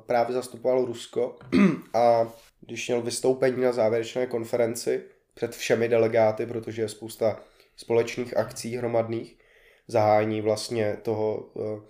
[0.06, 1.38] právě zastupoval Rusko
[1.94, 5.02] a když měl vystoupení na závěrečné konferenci
[5.34, 7.40] před všemi delegáty, protože je spousta
[7.76, 9.38] společných akcí hromadných,
[9.88, 11.80] zahájení vlastně toho, uh,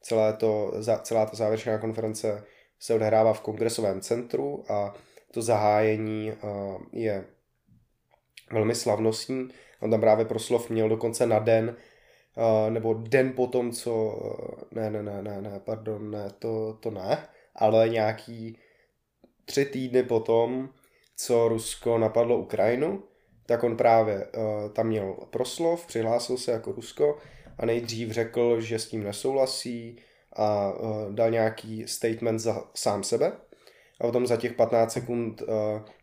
[0.00, 2.44] celé to, za, celá ta závěrečná konference
[2.78, 4.94] se odehrává v kongresovém centru a
[5.32, 7.24] to zahájení uh, je
[8.52, 9.48] velmi slavnostní.
[9.80, 11.76] On tam právě proslov měl dokonce na den,
[12.36, 14.22] uh, nebo den potom, co,
[14.70, 18.58] ne, ne, ne, ne, ne, pardon, ne, to, to ne, ale nějaký
[19.44, 20.68] tři týdny potom,
[21.16, 23.02] co Rusko napadlo Ukrajinu,
[23.46, 27.18] tak on právě uh, tam měl proslov, přihlásil se jako Rusko
[27.58, 29.98] a nejdřív řekl, že s tím nesouhlasí
[30.32, 33.32] a uh, dal nějaký statement za sám sebe.
[34.00, 35.48] A potom za těch 15 sekund uh,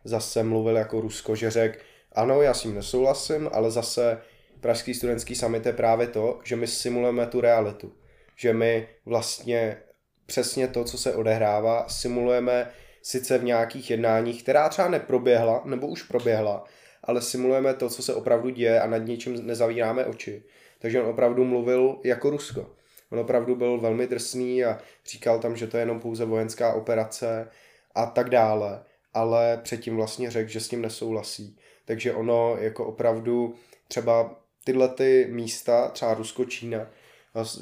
[0.04, 1.78] zase mluvil jako Rusko, že řekl,
[2.12, 4.18] ano, já s tím nesouhlasím, ale zase
[4.60, 7.92] Pražský studentský summit je právě to, že my simulujeme tu realitu.
[8.36, 9.76] Že my vlastně
[10.26, 12.70] přesně to, co se odehrává, simulujeme
[13.02, 16.64] sice v nějakých jednáních, která třeba neproběhla, nebo už proběhla,
[17.04, 20.42] ale simulujeme to, co se opravdu děje a nad něčím nezavíráme oči.
[20.78, 22.70] Takže on opravdu mluvil jako Rusko.
[23.10, 27.48] On opravdu byl velmi drsný a říkal tam, že to je jenom pouze vojenská operace
[27.94, 28.82] a tak dále,
[29.14, 31.58] ale předtím vlastně řekl, že s tím nesouhlasí.
[31.84, 33.54] Takže ono jako opravdu
[33.88, 36.86] třeba tyhle ty místa, třeba Rusko, Čína,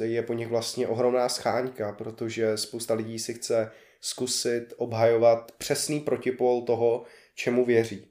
[0.02, 6.62] je po nich vlastně ohromná scháňka, protože spousta lidí si chce zkusit obhajovat přesný protipol
[6.62, 7.04] toho,
[7.35, 8.07] čemu věří.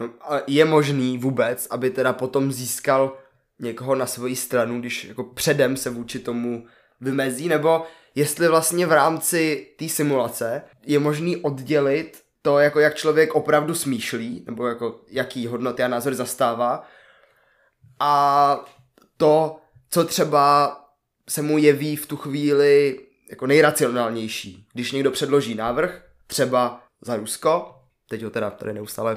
[0.00, 3.18] No, a je možný vůbec, aby teda potom získal
[3.58, 6.66] někoho na svoji stranu, když jako předem se vůči tomu
[7.00, 7.82] vymezí, nebo
[8.14, 14.44] jestli vlastně v rámci té simulace je možný oddělit to, jako jak člověk opravdu smýšlí,
[14.46, 16.86] nebo jako jaký hodnoty a názor zastává,
[18.00, 18.64] a
[19.16, 19.56] to,
[19.90, 20.76] co třeba
[21.28, 24.66] se mu jeví v tu chvíli jako nejracionálnější.
[24.72, 27.74] Když někdo předloží návrh, třeba za Rusko,
[28.08, 29.16] teď ho teda tady neustále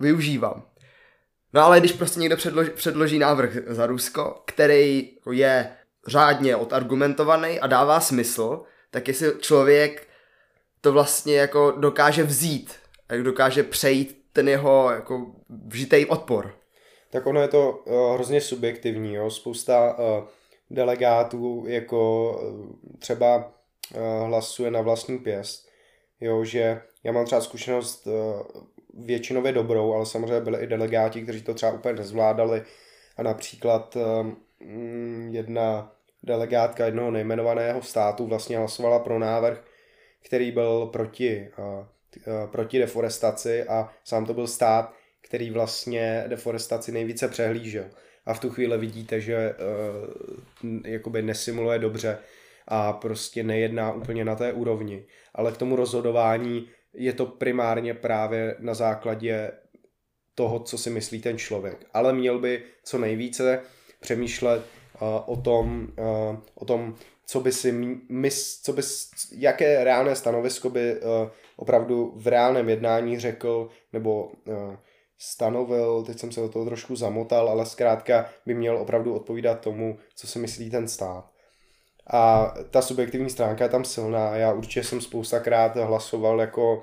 [0.00, 0.62] využívám.
[1.52, 7.60] No ale když prostě někdo předloží, předloží návrh za Rusko, který jako je řádně odargumentovaný
[7.60, 10.09] a dává smysl, tak jestli člověk
[10.80, 12.74] to vlastně jako dokáže vzít,
[13.10, 15.26] jak dokáže přejít ten jeho jako
[15.66, 16.54] vžitej odpor.
[17.10, 19.30] Tak ono je to uh, hrozně subjektivní, jo.
[19.30, 20.24] Spousta uh,
[20.70, 25.68] delegátů jako uh, třeba uh, hlasuje na vlastní pěst,
[26.20, 28.12] jo, že já mám třeba zkušenost uh,
[28.94, 32.62] většinově dobrou, ale samozřejmě byli i delegáti, kteří to třeba úplně nezvládali
[33.16, 34.36] a například um,
[35.30, 39.64] jedna delegátka jednoho nejmenovaného státu vlastně hlasovala pro návrh,
[40.22, 41.84] který byl proti, uh,
[42.50, 47.84] proti deforestaci a sám to byl stát, který vlastně deforestaci nejvíce přehlížel.
[48.26, 52.18] A v tu chvíli vidíte, že uh, jakoby nesimuluje dobře
[52.68, 55.06] a prostě nejedná úplně na té úrovni.
[55.34, 59.50] Ale k tomu rozhodování je to primárně právě na základě
[60.34, 61.86] toho, co si myslí ten člověk.
[61.92, 63.60] Ale měl by co nejvíce
[64.00, 64.62] přemýšlet
[65.00, 66.96] uh, o tom, uh, o tom,
[67.30, 67.72] co by si
[68.08, 68.82] mys, co by,
[69.32, 74.74] jaké reálné stanovisko by uh, opravdu v reálném jednání řekl, nebo uh,
[75.18, 79.98] stanovil, teď jsem se do toho trošku zamotal, ale zkrátka by měl opravdu odpovídat tomu,
[80.14, 81.30] co si myslí ten stát.
[82.12, 84.36] A ta subjektivní stránka je tam silná.
[84.36, 86.82] Já určitě jsem spoustakrát hlasoval jako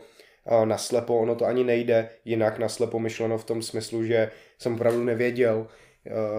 [0.66, 5.68] naslepo, ono to ani nejde jinak naslepo myšleno v tom smyslu, že jsem opravdu nevěděl,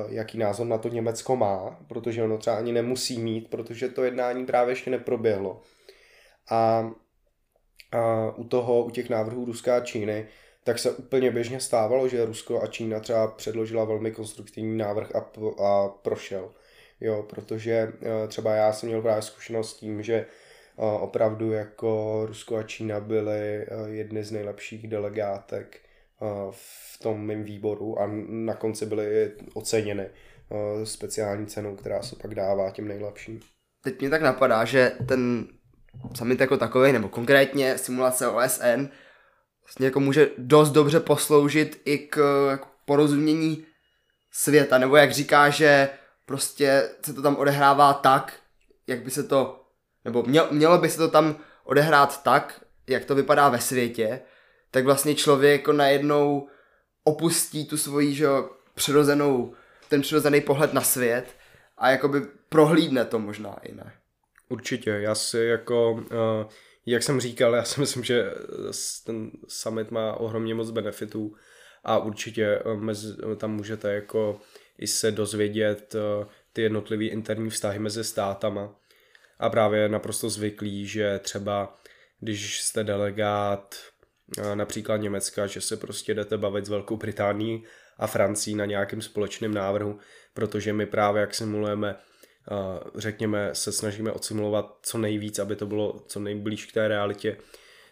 [0.09, 4.47] jaký názor na to Německo má, protože ono třeba ani nemusí mít, protože to jednání
[4.47, 5.63] právě ještě neproběhlo.
[6.51, 6.91] A,
[7.93, 10.27] a u toho, u těch návrhů Ruska a Číny,
[10.65, 15.31] tak se úplně běžně stávalo, že Rusko a Čína třeba předložila velmi konstruktivní návrh a,
[15.65, 16.51] a prošel.
[17.01, 20.27] Jo, protože eh, třeba já jsem měl právě zkušenost s tím, že eh,
[21.01, 25.81] opravdu jako Rusko a Čína byly eh, jedny z nejlepších delegátek
[26.51, 30.11] v tom mém výboru a na konci byly oceněny
[30.85, 33.41] speciální cenou, která se pak dává těm nejlepším.
[33.83, 35.47] Teď mě tak napadá, že ten
[36.17, 38.89] summit jako takový, nebo konkrétně simulace OSN,
[39.65, 43.65] vlastně jako může dost dobře posloužit i k jako porozumění
[44.33, 45.89] světa, nebo jak říká, že
[46.27, 48.33] prostě se to tam odehrává tak,
[48.87, 49.65] jak by se to,
[50.05, 54.21] nebo mělo by se to tam odehrát tak, jak to vypadá ve světě,
[54.71, 56.49] tak vlastně člověk jako najednou
[57.05, 58.27] opustí tu svoji, že
[58.75, 59.55] přirozenou,
[59.89, 61.37] ten přirozený pohled na svět
[61.79, 63.93] a jakoby prohlídne to možná i ne.
[64.49, 66.07] Určitě, já si jako, uh,
[66.87, 68.35] jak jsem říkal, já si myslím, že
[69.07, 71.35] ten summit má ohromně moc benefitů
[71.85, 74.41] a určitě mezi, tam můžete jako
[74.79, 78.75] i se dozvědět uh, ty jednotlivé interní vztahy mezi státama
[79.39, 81.79] a právě naprosto zvyklý, že třeba
[82.21, 83.77] když jste delegát
[84.55, 87.65] například Německa, že se prostě jdete bavit s Velkou Británií
[87.99, 89.99] a Francií na nějakém společném návrhu,
[90.35, 91.97] protože my právě jak simulujeme,
[92.95, 97.37] řekněme, se snažíme odsimulovat co nejvíc, aby to bylo co nejblíž k té realitě,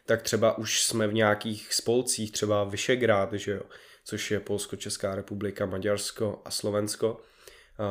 [0.06, 3.62] tak třeba už jsme v nějakých spolcích, třeba Vyšegrád, že jo,
[4.04, 7.20] což je Polsko, Česká republika, Maďarsko a Slovensko,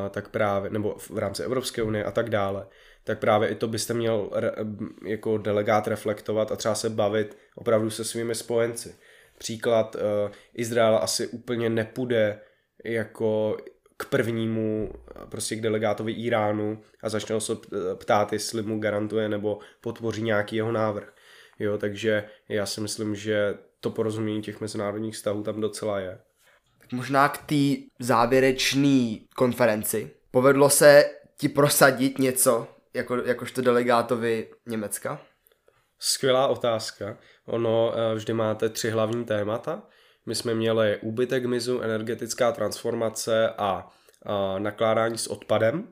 [0.09, 2.67] tak právě, nebo v rámci Evropské unie a tak dále,
[3.05, 4.29] tak právě i to byste měl
[5.05, 8.95] jako delegát reflektovat a třeba se bavit opravdu se svými spojenci.
[9.37, 10.01] Příklad, uh,
[10.53, 12.39] Izrael asi úplně nepůjde
[12.83, 13.57] jako
[13.97, 14.91] k prvnímu,
[15.29, 17.53] prostě k delegátovi Iránu a začne se
[17.95, 21.13] ptát, jestli mu garantuje nebo podpoří nějaký jeho návrh.
[21.59, 26.19] Jo, takže já si myslím, že to porozumění těch mezinárodních vztahů tam docela je.
[26.91, 30.11] Možná k té závěrečné konferenci.
[30.31, 31.05] Povedlo se
[31.37, 35.21] ti prosadit něco, jako, jakožto delegátovi Německa?
[35.99, 37.17] Skvělá otázka.
[37.45, 39.83] Ono eh, vždy máte tři hlavní témata.
[40.25, 43.91] My jsme měli úbytek mizu, energetická transformace a,
[44.25, 45.87] a nakládání s odpadem.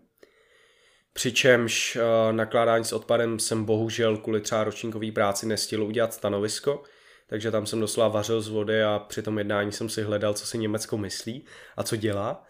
[1.13, 6.83] Přičemž uh, nakládání s odpadem jsem bohužel kvůli třeba ročníkové práci nestihl udělat stanovisko,
[7.27, 10.45] takže tam jsem doslova vařil z vody a při tom jednání jsem si hledal, co
[10.45, 11.45] si Německo myslí
[11.77, 12.43] a co dělá.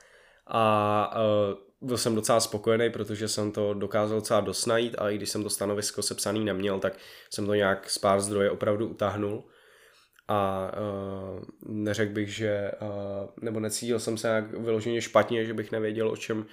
[0.48, 5.30] A uh, byl jsem docela spokojený, protože jsem to dokázal docela dosnajít a i když
[5.30, 6.94] jsem to stanovisko sepsaný neměl, tak
[7.30, 9.44] jsem to nějak z pár zdroje opravdu utáhnul
[10.28, 15.72] a uh, neřekl bych, že, uh, nebo necítil jsem se nějak vyloženě špatně, že bych
[15.72, 16.46] nevěděl, o čem uh,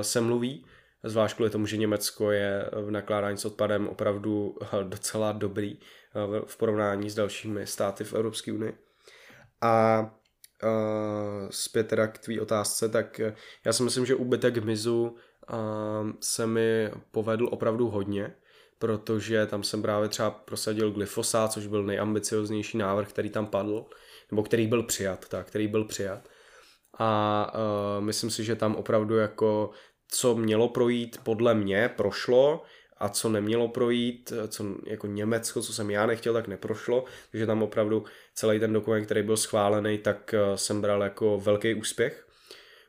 [0.00, 0.66] se mluví,
[1.02, 6.36] zvlášť kvůli tomu, že Německo je v nakládání s odpadem opravdu uh, docela dobrý uh,
[6.46, 8.72] v porovnání s dalšími státy v Evropské unii.
[9.60, 10.14] A
[11.50, 13.20] zpět teda k tvý otázce, tak
[13.64, 15.10] já si myslím, že úbytek uh,
[16.20, 18.34] se mi povedl opravdu hodně
[18.78, 23.86] protože tam jsem právě třeba prosadil glyfosát, což byl nejambicioznější návrh, který tam padl,
[24.30, 26.28] nebo který byl přijat, tak, který byl přijat.
[26.98, 29.70] A uh, myslím si, že tam opravdu jako
[30.08, 32.62] co mělo projít, podle mě prošlo
[33.04, 37.62] a co nemělo projít, co jako Německo, co jsem já nechtěl, tak neprošlo, takže tam
[37.62, 42.26] opravdu celý ten dokument, který byl schválený, tak uh, jsem bral jako velký úspěch.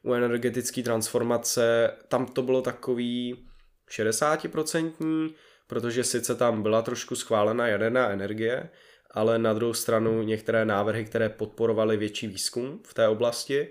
[0.04, 3.46] U energetické transformace tam to bylo takový
[3.90, 5.34] 60%,
[5.68, 8.70] protože sice tam byla trošku schválena jaderná energie,
[9.12, 13.68] ale na druhou stranu některé návrhy, které podporovaly větší výzkum v té oblasti,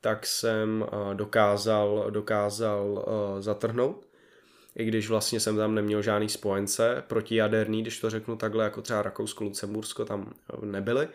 [0.00, 4.07] tak jsem eh, dokázal, dokázal eh, zatrhnout.
[4.78, 9.02] I když vlastně jsem tam neměl žádný spojence protijaderný, když to řeknu takhle, jako třeba
[9.02, 11.08] Rakousko, Lucembursko tam eh, nebyly.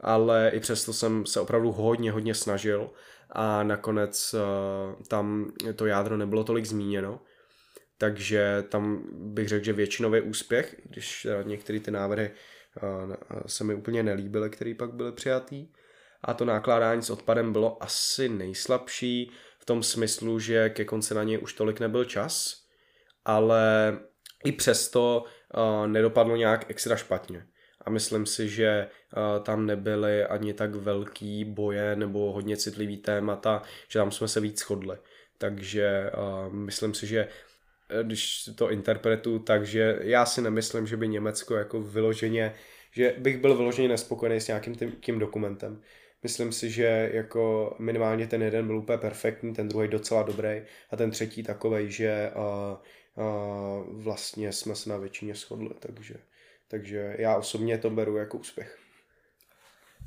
[0.00, 2.90] Ale i přesto jsem se opravdu hodně, hodně snažil
[3.30, 4.34] a nakonec
[5.08, 7.20] tam to jádro nebylo tolik zmíněno
[7.98, 12.30] takže tam bych řekl, že většinový úspěch, když některé ty návrhy
[13.46, 15.68] se mi úplně nelíbily, které pak byly přijatý.
[16.22, 21.22] A to nakládání s odpadem bylo asi nejslabší v tom smyslu, že ke konci na
[21.22, 22.57] něj už tolik nebyl čas,
[23.28, 23.98] ale
[24.44, 25.24] i přesto
[25.86, 27.46] nedopadlo nějak extra špatně.
[27.84, 28.88] A myslím si, že
[29.42, 34.58] tam nebyly ani tak velký boje nebo hodně citlivý témata, že tam jsme se víc
[34.58, 34.96] shodli.
[35.38, 37.28] Takže uh, myslím si, že
[38.02, 42.54] když to interpretu, takže já si nemyslím, že by Německo jako vyloženě,
[42.92, 45.80] že bych byl vyloženě nespokojený s nějakým tím, tím dokumentem.
[46.22, 50.96] Myslím si, že jako minimálně ten jeden byl úplně perfektní, ten druhý docela dobrý a
[50.96, 52.76] ten třetí takový, že uh,
[53.18, 56.14] uh, vlastně jsme se na většině shodli, takže,
[56.68, 58.78] takže já osobně to beru jako úspěch.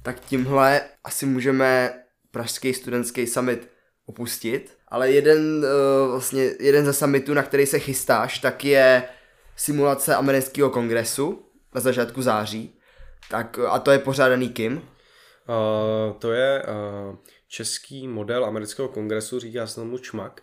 [0.03, 1.93] Tak tímhle asi můžeme
[2.31, 3.69] Pražský studentský summit
[4.05, 9.03] opustit, ale jeden, uh, vlastně, jeden ze summitů, na který se chystáš, tak je
[9.55, 11.45] simulace amerického kongresu
[11.75, 12.79] na začátku září.
[13.29, 14.73] Tak, a to je pořádaný kým?
[14.77, 17.15] Uh, to je uh,
[17.47, 20.41] český model amerického kongresu, říká se tomu čmak.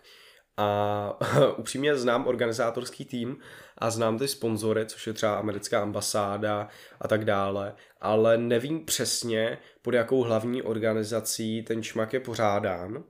[0.61, 1.17] A
[1.57, 3.37] upřímně znám organizátorský tým
[3.77, 6.67] a znám ty sponzory, což je třeba americká ambasáda
[7.01, 13.03] a tak dále, ale nevím přesně, pod jakou hlavní organizací ten čmak je pořádán.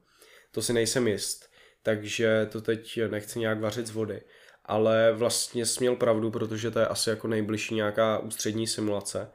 [0.51, 1.49] To si nejsem jist,
[1.83, 4.21] takže to teď nechci nějak vařit z vody.
[4.65, 9.31] Ale vlastně směl pravdu, protože to je asi jako nejbližší nějaká ústřední simulace.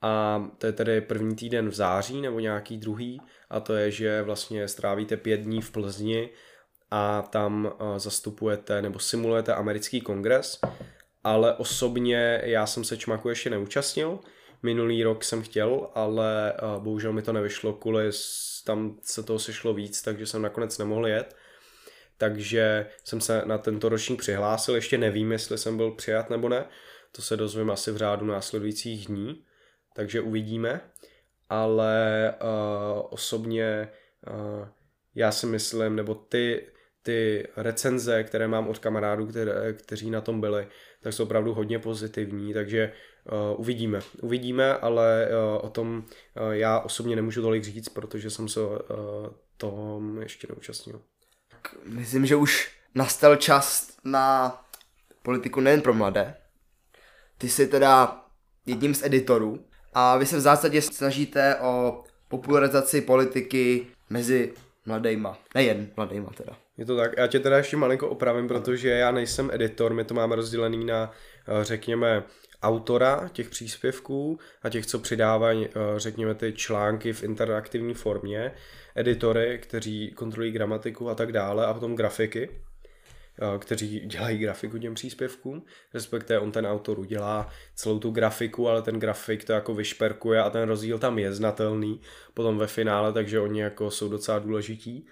[0.00, 3.20] A to je tedy první týden v září nebo nějaký druhý
[3.50, 6.30] a to je, že vlastně strávíte pět dní v Plzni
[6.94, 10.60] a tam zastupujete nebo simulujete americký kongres,
[11.24, 14.18] ale osobně já jsem se čmaku ještě neúčastnil,
[14.62, 18.10] minulý rok jsem chtěl, ale bohužel mi to nevyšlo, kvůli
[18.64, 21.36] tam se toho sešlo víc, takže jsem nakonec nemohl jet.
[22.18, 26.64] Takže jsem se na tento ročník přihlásil, ještě nevím, jestli jsem byl přijat nebo ne,
[27.12, 29.44] to se dozvím asi v řádu následujících dní,
[29.94, 30.80] takže uvidíme,
[31.48, 33.88] ale uh, osobně
[34.28, 34.68] uh,
[35.14, 36.66] já si myslím, nebo ty,
[37.02, 40.68] ty recenze, které mám od kamarádů, které, kteří na tom byli,
[41.00, 42.92] tak jsou opravdu hodně pozitivní, takže
[43.32, 44.00] uh, uvidíme.
[44.20, 48.76] Uvidíme, ale uh, o tom uh, já osobně nemůžu tolik říct, protože jsem se uh,
[49.62, 51.02] tom ještě neúčastnil.
[51.84, 54.58] Myslím, že už nastal čas na
[55.22, 56.34] politiku nejen pro mladé.
[57.38, 58.24] Ty jsi teda
[58.66, 64.54] jedním z editorů a vy se v zásadě snažíte o popularizaci politiky mezi
[64.86, 65.38] mladejma.
[65.54, 66.56] Nejen mladejma teda.
[66.82, 67.12] Je to tak.
[67.18, 71.10] Já tě teda ještě malinko opravím, protože já nejsem editor, my to máme rozdělený na,
[71.48, 72.22] eh, řekněme,
[72.62, 78.52] autora těch příspěvků a těch, co přidávají, eh, řekněme, ty články v interaktivní formě,
[78.94, 84.94] editory, kteří kontrolují gramatiku a tak dále, a potom grafiky, eh, kteří dělají grafiku těm
[84.94, 85.62] příspěvkům,
[85.94, 90.50] respektive on ten autor udělá celou tu grafiku, ale ten grafik to jako vyšperkuje a
[90.50, 92.00] ten rozdíl tam je znatelný
[92.34, 95.06] potom ve finále, takže oni jako jsou docela důležití.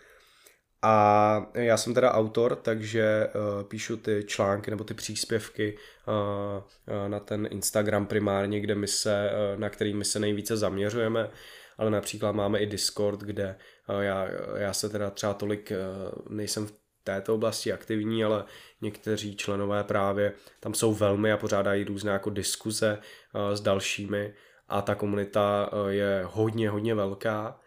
[0.82, 5.78] A já jsem teda autor, takže uh, píšu ty články nebo ty příspěvky
[6.08, 11.30] uh, na ten Instagram primárně, kde my se, uh, na který my se nejvíce zaměřujeme,
[11.78, 13.56] ale například máme i Discord, kde
[13.88, 16.72] uh, já, já se teda třeba tolik uh, nejsem v
[17.04, 18.44] této oblasti aktivní, ale
[18.80, 22.98] někteří členové právě tam jsou velmi a pořádají různé jako diskuze
[23.34, 24.34] uh, s dalšími.
[24.68, 27.59] A ta komunita uh, je hodně, hodně velká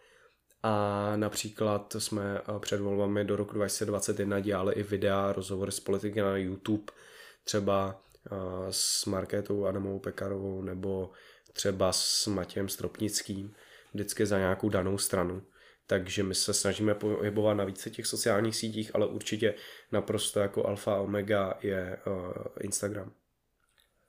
[0.63, 6.21] a například jsme eh, před volbami do roku 2021 dělali i videa, rozhovory s politiky
[6.21, 6.93] na YouTube,
[7.43, 8.35] třeba eh,
[8.69, 11.11] s Markétou Adamovou Pekarovou nebo
[11.53, 13.53] třeba s Matějem Stropnickým,
[13.93, 15.41] vždycky za nějakou danou stranu.
[15.87, 19.53] Takže my se snažíme pohybovat na více těch sociálních sítích, ale určitě
[19.91, 23.11] naprosto jako alfa omega je uh, Instagram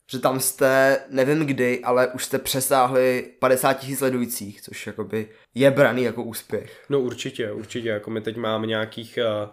[0.06, 5.70] že tam jste, nevím kdy, ale už jste přesáhli 50 tisíc sledujících, což jakoby je
[5.70, 6.84] braný jako úspěch.
[6.88, 9.48] No určitě, určitě, jako my teď máme nějakých, eh,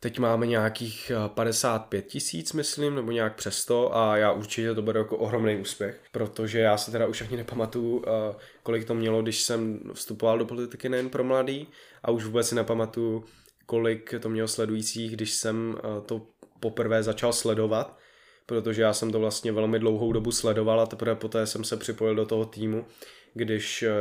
[0.00, 4.82] teď máme nějakých 55 eh, tisíc, myslím, nebo nějak přes to a já určitě to
[4.82, 9.22] beru jako ohromný úspěch, protože já se teda už ani nepamatuju, eh, kolik to mělo,
[9.22, 11.68] když jsem vstupoval do politiky nejen pro mladý
[12.02, 13.24] a už vůbec si nepamatuju,
[13.66, 16.26] kolik to mělo sledujících, když jsem to
[16.60, 17.98] poprvé začal sledovat,
[18.46, 22.14] protože já jsem to vlastně velmi dlouhou dobu sledoval a teprve poté jsem se připojil
[22.14, 22.86] do toho týmu,
[23.34, 23.92] když eh,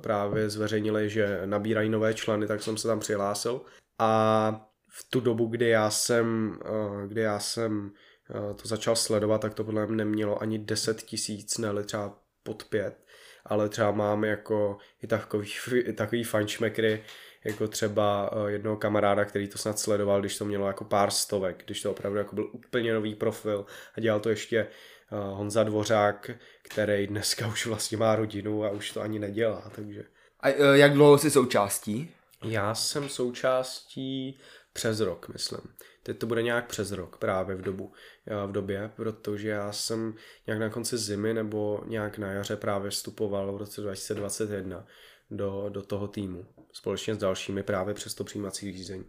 [0.00, 3.60] právě zveřejnili, že nabírají nové členy, tak jsem se tam přihlásil.
[3.98, 7.92] A v tu dobu, kdy já jsem, eh, kdy já jsem
[8.30, 12.64] eh, to začal sledovat, tak to podle mě nemělo ani 10 tisíc, ne třeba pod
[12.64, 13.04] pět,
[13.44, 15.48] ale třeba mám jako i takový,
[15.84, 17.04] i takový fančmekry,
[17.44, 21.62] jako třeba eh, jednoho kamaráda, který to snad sledoval, když to mělo jako pár stovek,
[21.66, 24.68] když to opravdu jako byl úplně nový profil a dělal to ještě eh,
[25.10, 26.30] Honza Dvořák,
[26.62, 30.04] který dneska už vlastně má rodinu a už to ani nedělá, takže...
[30.40, 32.10] A eh, jak dlouho jsi součástí?
[32.44, 34.38] Já jsem součástí
[34.72, 35.60] přes rok, myslím.
[36.02, 37.92] Teď to bude nějak přes rok právě v dobu,
[38.46, 40.14] v době, protože já jsem
[40.46, 44.86] nějak na konci zimy nebo nějak na jaře právě vstupoval v roce 2021
[45.30, 49.04] do, do toho týmu společně s dalšími právě přes to přijímací řízení.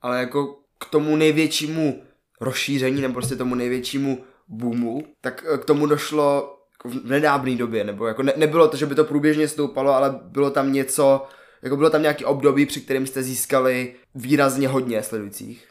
[0.00, 2.02] Ale jako k tomu největšímu
[2.40, 8.06] rozšíření nebo prostě tomu největšímu boomu, tak eh, k tomu došlo v nedávné době, nebo
[8.06, 11.26] jako ne, nebylo to, že by to průběžně stoupalo, ale bylo tam něco,
[11.62, 15.68] jako bylo tam nějaký období, při kterém jste získali výrazně hodně sledujících.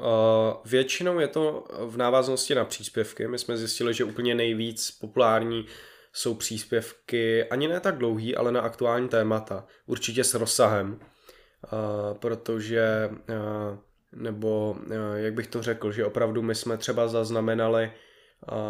[0.00, 3.28] Uh, většinou je to v návaznosti na příspěvky.
[3.28, 5.66] My jsme zjistili, že úplně nejvíc populární
[6.12, 9.66] jsou příspěvky ani ne tak dlouhý, ale na aktuální témata.
[9.86, 13.78] Určitě s rozsahem, uh, protože, uh,
[14.12, 14.76] nebo
[15.14, 17.92] jak bych to řekl, že opravdu my jsme třeba zaznamenali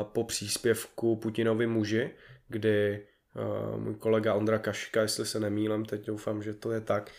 [0.02, 2.10] po příspěvku Putinovi muži,
[2.48, 3.06] kdy
[3.76, 7.10] můj kolega Ondra Kaška, jestli se nemýlem, teď doufám, že to je tak,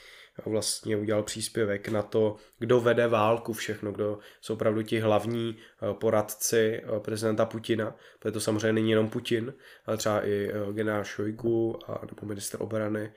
[0.50, 5.58] vlastně udělal příspěvek na to, kdo vede válku všechno, kdo jsou opravdu ti hlavní
[5.94, 9.54] poradci prezidenta Putina, protože to samozřejmě není jenom Putin,
[9.86, 13.14] ale třeba i generál Šojgu a, nebo minister obrany.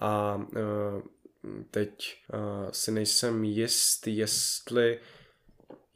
[0.00, 0.40] A
[1.70, 2.24] teď
[2.70, 4.98] si nejsem jist, jestli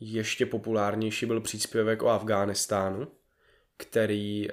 [0.01, 3.09] ještě populárnější byl příspěvek o Afghánistánu,
[3.77, 4.49] který,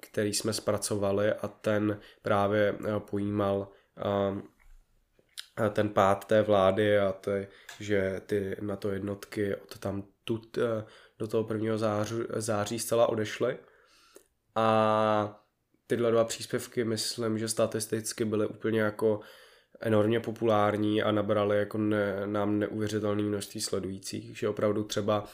[0.00, 3.68] který jsme zpracovali a ten právě pojímal
[5.70, 7.48] ten pád té vlády a ty,
[7.80, 10.58] že ty na to jednotky od tam tut
[11.18, 13.58] do toho prvního září, září zcela odešly.
[14.54, 15.40] A
[15.86, 19.20] tyhle dva příspěvky myslím, že statisticky byly úplně jako
[19.80, 25.24] enormně populární a nabrali jako ne, nám neuvěřitelné množství sledujících, že opravdu třeba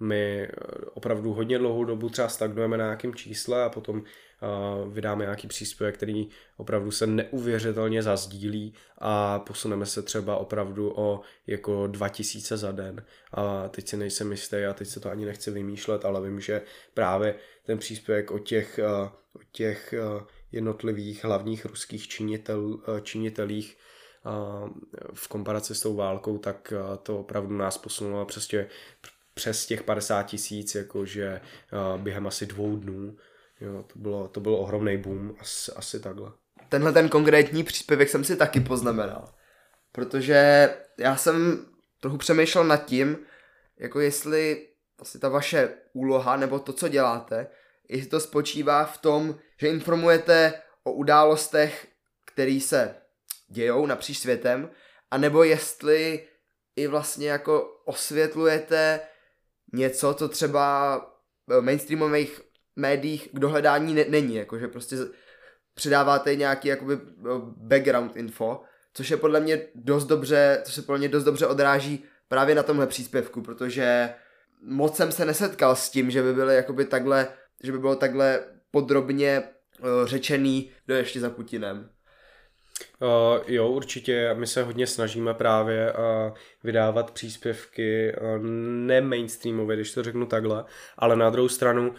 [0.00, 0.48] my
[0.94, 4.02] opravdu hodně dlouhou dobu třeba stagnujeme na nějakém čísle a potom
[4.90, 11.86] vydáme nějaký příspěvek, který opravdu se neuvěřitelně zazdílí a posuneme se třeba opravdu o jako
[11.86, 13.04] 2000 za den.
[13.32, 16.62] A teď si nejsem jistý a teď se to ani nechci vymýšlet, ale vím, že
[16.94, 18.80] právě ten příspěvek o těch,
[19.34, 19.94] o těch
[20.52, 23.76] jednotlivých hlavních ruských činitel, činitelích
[25.14, 26.72] v komparaci s tou válkou, tak
[27.02, 28.48] to opravdu nás posunulo přes,
[29.34, 31.40] přes těch 50 tisíc, jakože
[31.96, 33.16] během asi dvou dnů
[33.60, 36.32] Jo, to bylo, to bylo ohromný boom, asi, asi takhle.
[36.68, 39.34] Tenhle ten konkrétní příspěvek jsem si taky poznamenal.
[39.92, 41.66] Protože já jsem
[42.00, 43.18] trochu přemýšlel nad tím,
[43.78, 47.46] jako jestli asi ta vaše úloha nebo to, co děláte,
[47.88, 51.88] jestli to spočívá v tom, že informujete o událostech,
[52.26, 52.94] které se
[53.48, 54.70] dějou napříč světem,
[55.10, 56.28] anebo jestli
[56.76, 59.00] i vlastně jako osvětlujete
[59.72, 61.00] něco, co třeba
[61.60, 62.40] mainstreamových
[62.80, 64.96] médiích k dohledání ne- není, jakože prostě
[65.74, 66.98] předáváte nějaký jakoby
[67.56, 68.60] background info,
[68.94, 72.62] což je podle mě dost dobře, což se podle mě dost dobře odráží právě na
[72.62, 74.14] tomhle příspěvku, protože
[74.62, 77.28] moc jsem se nesetkal s tím, že by byly jakoby takhle,
[77.62, 79.42] že by bylo takhle podrobně
[79.80, 81.90] uh, řečený, je ještě za Putinem.
[83.02, 84.34] Uh, jo, určitě.
[84.34, 88.38] My se hodně snažíme právě uh, vydávat příspěvky uh,
[88.86, 90.64] ne mainstreamové, když to řeknu takhle,
[90.98, 91.94] ale na druhou stranu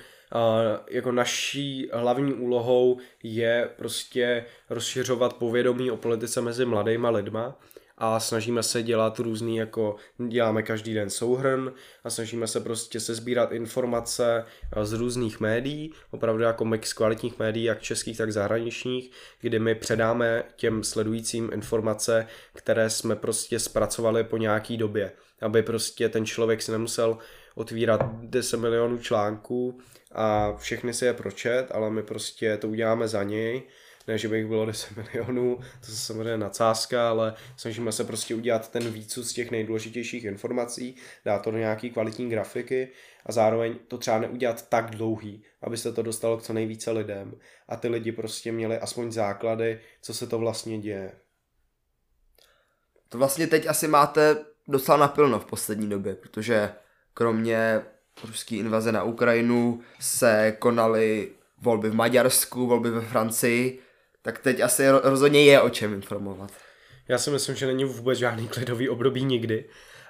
[0.88, 7.60] jako naší hlavní úlohou je prostě rozšiřovat povědomí o politice mezi mladýma lidma
[8.04, 9.96] a snažíme se dělat různý, jako
[10.28, 11.74] děláme každý den souhrn
[12.04, 14.46] a snažíme se prostě se sbírat informace
[14.84, 19.12] z různých médií, opravdu jako mix kvalitních médií, jak českých, tak zahraničních,
[19.42, 25.12] kdy my předáme těm sledujícím informace, které jsme prostě zpracovali po nějaký době,
[25.42, 27.18] aby prostě ten člověk si nemusel
[27.56, 29.80] otvírat 10 milionů článků
[30.12, 33.64] a všechny si je pročet, ale my prostě to uděláme za něj.
[34.08, 38.72] Ne, že bych bylo 10 milionů, to je samozřejmě nadsázka, ale snažíme se prostě udělat
[38.72, 40.96] ten výcud z těch nejdůležitějších informací,
[41.26, 42.88] dát to do nějaký kvalitní grafiky
[43.26, 47.36] a zároveň to třeba neudělat tak dlouhý, aby se to dostalo k co nejvíce lidem
[47.68, 51.12] a ty lidi prostě měli aspoň základy, co se to vlastně děje.
[53.10, 56.74] To vlastně teď asi máte docela napilno v poslední době, protože
[57.14, 57.82] kromě
[58.26, 63.80] ruské invaze na Ukrajinu se konaly volby v Maďarsku, volby ve Francii,
[64.22, 66.52] tak teď asi rozhodně je o čem informovat.
[67.08, 69.66] Já si myslím, že není vůbec žádný klidový období nikdy,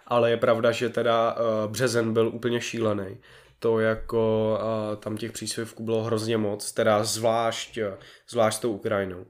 [0.07, 3.17] ale je pravda, že teda uh, březen byl úplně šílený.
[3.59, 7.83] To jako uh, tam těch příspěvků bylo hrozně moc, teda zvlášť, uh,
[8.29, 9.25] zvlášť tou Ukrajinou.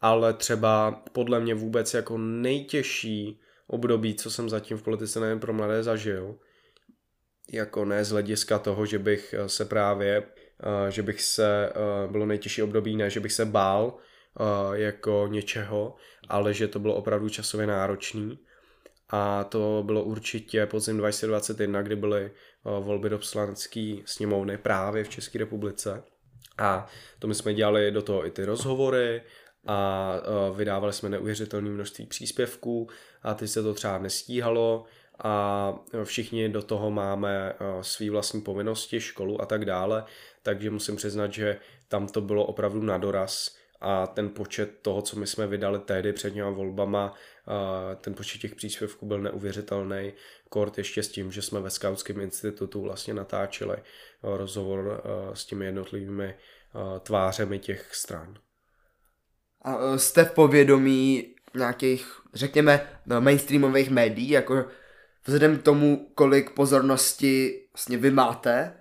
[0.00, 5.52] Ale třeba podle mě vůbec jako nejtěžší období, co jsem zatím v politice nevím pro
[5.52, 6.34] mladé zažil,
[7.52, 12.08] jako ne z hlediska toho, že bych eh, se právě, eh, že bych se, eh,
[12.08, 13.98] bylo nejtěžší období, ne, že bych se bál
[14.72, 15.94] jako něčeho,
[16.28, 18.38] ale že to bylo opravdu časově náročný.
[19.08, 22.30] A to bylo určitě podzim 2021, kdy byly
[22.64, 26.02] volby do poslanecké sněmovny právě v České republice.
[26.58, 26.86] A
[27.18, 29.22] to my jsme dělali do toho i ty rozhovory
[29.66, 30.12] a
[30.56, 32.88] vydávali jsme neuvěřitelné množství příspěvků
[33.22, 34.84] a teď se to třeba nestíhalo,
[35.18, 40.04] a všichni do toho máme eh, svý vlastní povinnosti, školu a tak dále,
[40.42, 41.58] takže musím přiznat, že
[41.88, 46.12] tam to bylo opravdu na doraz a ten počet toho, co my jsme vydali tehdy
[46.12, 47.14] před těma volbama,
[47.48, 50.12] eh, ten počet těch příspěvků byl neuvěřitelný.
[50.48, 53.82] Kort ještě s tím, že jsme ve Skautském institutu vlastně natáčeli eh,
[54.22, 55.02] rozhovor
[55.34, 56.34] s těmi jednotlivými
[57.00, 58.38] tvářemi těch stran.
[59.62, 62.88] A jste v povědomí nějakých, řekněme,
[63.20, 64.64] mainstreamových médií, jako
[65.24, 68.78] vzhledem k tomu, kolik pozornosti vlastně vy máte,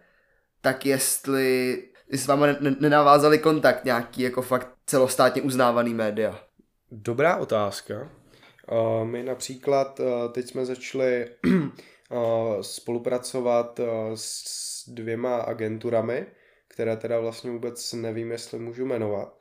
[0.62, 1.78] tak jestli,
[2.12, 2.48] s vámi
[2.80, 6.40] nenavázali kontakt nějaký jako fakt celostátně uznávaný média?
[6.92, 8.10] Dobrá otázka.
[9.04, 13.80] My například uh, teď jsme začali uh, spolupracovat
[14.16, 16.26] s dvěma agenturami,
[16.68, 19.38] které teda vlastně vůbec nevím, jestli můžu jmenovat,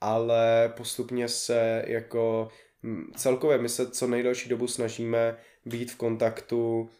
[0.00, 2.48] ale postupně se jako
[3.16, 6.90] celkově my se co nejdelší dobu snažíme být v kontaktu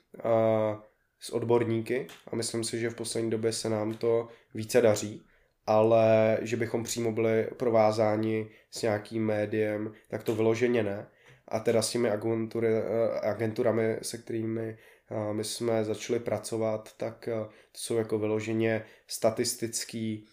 [1.20, 5.26] s odborníky a myslím si, že v poslední době se nám to více daří,
[5.66, 11.06] ale že bychom přímo byli provázáni s nějakým médiem, tak to vyloženě ne.
[11.48, 14.78] A teda s těmi agentury, eh, agenturami, se kterými
[15.10, 17.32] eh, my jsme začali pracovat, tak eh,
[17.72, 20.26] to jsou jako vyloženě statistický,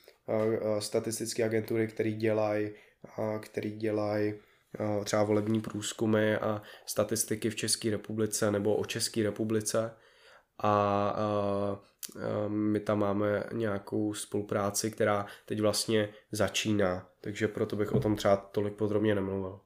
[0.79, 2.69] statistické agentury, které dělají
[3.39, 4.33] který dělají
[5.03, 9.93] třeba volební průzkumy a statistiky v České republice nebo o České republice
[10.59, 11.17] a, a
[12.47, 18.35] my tam máme nějakou spolupráci, která teď vlastně začíná, takže proto bych o tom třeba
[18.35, 19.59] tolik podrobně nemluvil.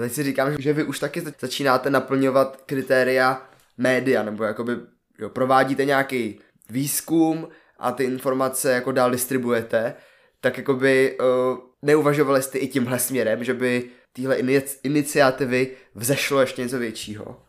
[0.00, 4.72] Teď si říkám, že vy už taky začínáte naplňovat kritéria média, nebo jakoby
[5.18, 7.48] jo, provádíte nějaký výzkum
[7.78, 9.94] a ty informace jako dál distribuujete,
[10.40, 14.36] tak jakoby uh, neuvažovali jste i tímhle směrem, že by téhle
[14.82, 17.42] iniciativy vzešlo ještě něco většího?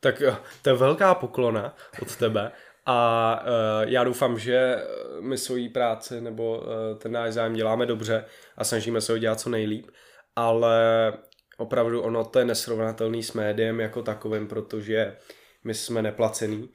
[0.00, 2.52] Tak eh, to je velká poklona od tebe
[2.88, 4.84] a uh, já doufám, že
[5.20, 8.24] my svoji práci nebo uh, ten náš zájem děláme dobře
[8.56, 9.90] a snažíme se ho dělat co nejlíp,
[10.36, 11.12] ale
[11.58, 15.16] opravdu ono to je nesrovnatelný s médiem jako takovým, protože
[15.64, 16.70] my jsme neplacený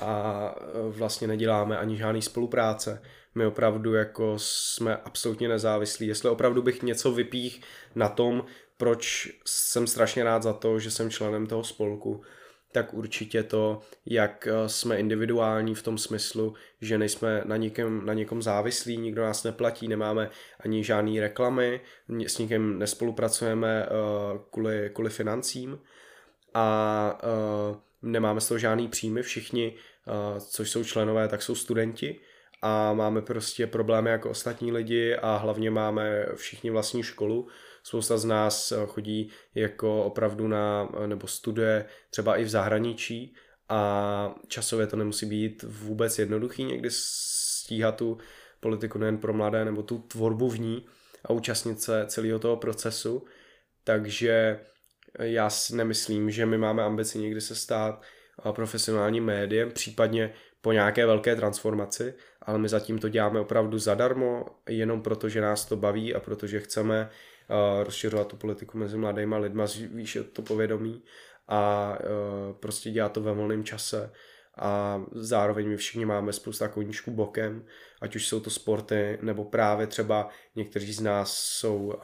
[0.00, 0.54] a
[0.88, 3.02] vlastně neděláme ani žádný spolupráce.
[3.34, 6.06] My opravdu jako jsme absolutně nezávislí.
[6.06, 7.62] Jestli opravdu bych něco vypích
[7.94, 8.44] na tom,
[8.76, 12.22] proč jsem strašně rád za to, že jsem členem toho spolku,
[12.72, 18.14] tak určitě to, jak eh, jsme individuální v tom smyslu, že nejsme na, někom, na
[18.14, 20.30] někom závislí, nikdo nás neplatí, nemáme
[20.60, 21.80] ani žádný reklamy,
[22.26, 25.78] s nikým nespolupracujeme uh, kvůli, kvůli financím
[26.54, 27.18] a
[28.02, 29.74] nemáme z toho žádný příjmy, všichni,
[30.06, 32.20] uh, což jsou členové, tak jsou studenti
[32.62, 37.48] a máme prostě problémy jako ostatní lidi a hlavně máme všichni vlastní školu,
[37.88, 43.34] Spousta z nás eh, chodí jako opravdu na, eh, nebo studuje třeba i v zahraničí
[43.68, 48.18] a časově to nemusí být vůbec jednoduchý někdy stíhat tu
[48.60, 50.86] politiku nejen pro mladé, nebo tu tvorbu v ní
[51.24, 53.24] a účastnit se celého toho procesu.
[53.84, 54.60] Takže
[55.18, 58.02] já si nemyslím, že my máme ambici někdy se stát
[58.48, 64.46] eh, profesionálním médiem, případně po nějaké velké transformaci, ale my zatím to děláme opravdu zadarmo,
[64.68, 67.10] jenom proto, že nás to baví a protože chceme
[67.82, 71.02] rozšiřovat tu politiku mezi mladýma lidma, zvýšit to povědomí
[71.48, 72.04] a e,
[72.54, 74.12] prostě dělat to ve volném čase.
[74.56, 77.64] A zároveň my všichni máme spousta koníčků bokem,
[78.00, 81.94] ať už jsou to sporty, nebo právě třeba někteří z nás jsou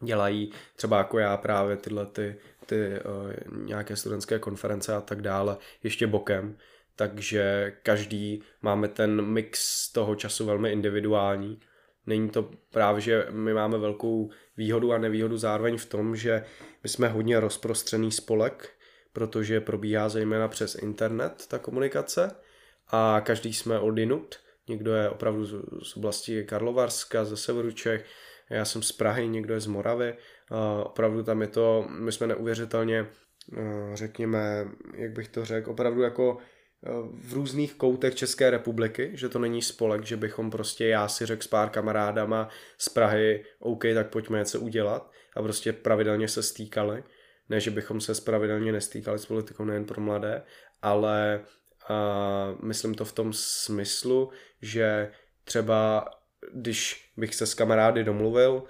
[0.00, 5.56] dělají třeba jako já právě tyhle ty, ty uh, nějaké studentské konference a tak dále
[5.82, 6.56] ještě bokem,
[6.96, 11.60] takže každý máme ten mix toho času velmi individuální
[12.06, 16.44] Není to právě, že my máme velkou výhodu a nevýhodu zároveň v tom, že
[16.82, 18.70] my jsme hodně rozprostřený spolek,
[19.12, 22.30] protože probíhá zejména přes internet ta komunikace
[22.88, 24.36] a každý jsme odinut.
[24.68, 25.46] Někdo je opravdu
[25.82, 28.06] z oblasti Karlovarska, ze severu Čech,
[28.50, 30.14] já jsem z Prahy, někdo je z Moravy.
[30.84, 33.06] Opravdu tam je to, my jsme neuvěřitelně,
[33.94, 36.38] řekněme, jak bych to řekl, opravdu jako
[37.12, 41.42] v různých koutech České republiky, že to není spolek, že bychom prostě já si řekl
[41.42, 47.04] s pár kamarádama z Prahy, OK, tak pojďme něco udělat a prostě pravidelně se stýkali.
[47.48, 50.42] Ne, že bychom se pravidelně nestýkali s politikou nejen pro mladé,
[50.82, 51.40] ale
[51.90, 54.30] uh, myslím to v tom smyslu,
[54.62, 55.10] že
[55.44, 56.04] třeba
[56.52, 58.62] když bych se s kamarády domluvil,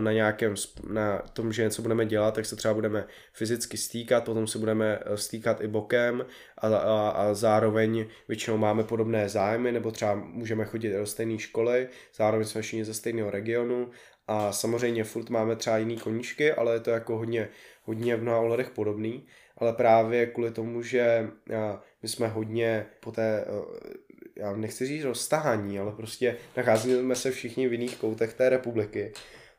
[0.00, 0.54] na nějakém,
[0.92, 4.98] na tom, že něco budeme dělat, tak se třeba budeme fyzicky stýkat, potom se budeme
[5.04, 6.26] eh, stýkat i bokem
[6.58, 11.88] a, a, a zároveň většinou máme podobné zájmy, nebo třeba můžeme chodit do stejné školy,
[12.14, 13.90] zároveň jsme všichni ze stejného regionu
[14.26, 17.48] a samozřejmě furt máme třeba jiný koníčky, ale je to jako hodně,
[17.82, 19.26] hodně v mnoha ohledech podobný,
[19.58, 21.30] ale právě kvůli tomu, že
[22.02, 23.94] my jsme hodně po té eh,
[24.36, 29.12] já nechci říct roztahání, ale prostě nacházíme se všichni v jiných koutech té republiky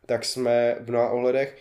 [0.06, 1.58] tak jsme v mnoha ohledech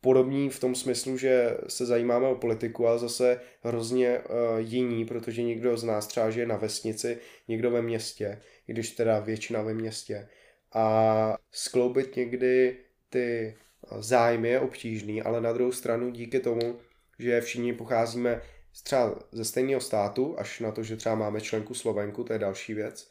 [0.00, 5.42] podobní v tom smyslu, že se zajímáme o politiku, ale zase hrozně uh, jiní, protože
[5.42, 7.18] někdo z nás třeba žije na vesnici,
[7.48, 10.28] někdo ve městě, i když teda většina ve městě.
[10.72, 12.76] A skloubit někdy
[13.08, 13.56] ty
[13.98, 16.78] zájmy je obtížný, ale na druhou stranu díky tomu,
[17.18, 18.40] že všichni pocházíme
[18.84, 22.74] třeba ze stejného státu, až na to, že třeba máme členku Slovenku, to je další
[22.74, 23.10] věc,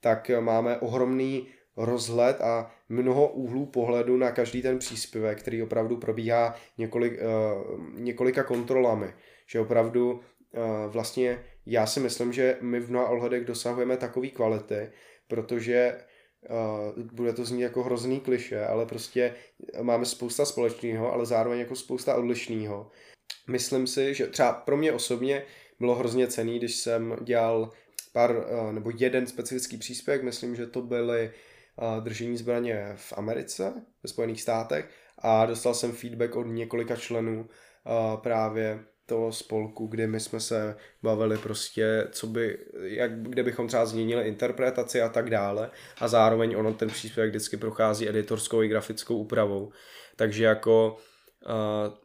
[0.00, 6.54] tak máme ohromný rozhled a mnoho úhlů pohledu na každý ten příspěvek, který opravdu probíhá
[6.78, 9.14] několik, uh, několika kontrolami.
[9.46, 10.20] Že opravdu uh,
[10.92, 14.90] vlastně já si myslím, že my v mnoha ohledech dosahujeme takové kvality,
[15.28, 15.96] protože
[16.96, 19.34] uh, bude to znít jako hrozný kliše, ale prostě
[19.82, 22.90] máme spousta společného, ale zároveň jako spousta odlišného.
[23.48, 25.42] Myslím si, že třeba pro mě osobně
[25.80, 27.70] bylo hrozně cený, když jsem dělal
[28.12, 31.32] pár, uh, nebo jeden specifický příspěvek, myslím, že to byly
[31.76, 33.72] uh, držení zbraně v Americe,
[34.02, 40.06] ve Spojených státech a dostal jsem feedback od několika členů uh, právě toho spolku, kdy
[40.06, 45.30] my jsme se bavili prostě, co by, jak, kde bychom třeba změnili interpretaci a tak
[45.30, 49.72] dále a zároveň ono ten příspěvek vždycky prochází editorskou i grafickou úpravou.
[50.16, 50.96] Takže jako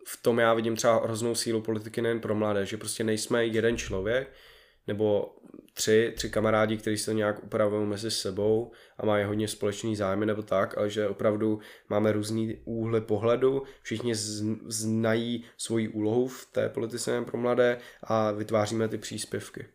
[0.05, 3.77] v tom já vidím třeba hroznou sílu politiky nejen pro mladé, že prostě nejsme jeden
[3.77, 4.31] člověk,
[4.87, 5.35] nebo
[5.73, 10.41] tři, tři kamarádi, kteří se nějak upravují mezi sebou a mají hodně společný zájmy nebo
[10.41, 11.59] tak, ale že opravdu
[11.89, 14.15] máme různý úhly pohledu, všichni
[14.67, 19.65] znají svoji úlohu v té politice pro mladé a vytváříme ty příspěvky.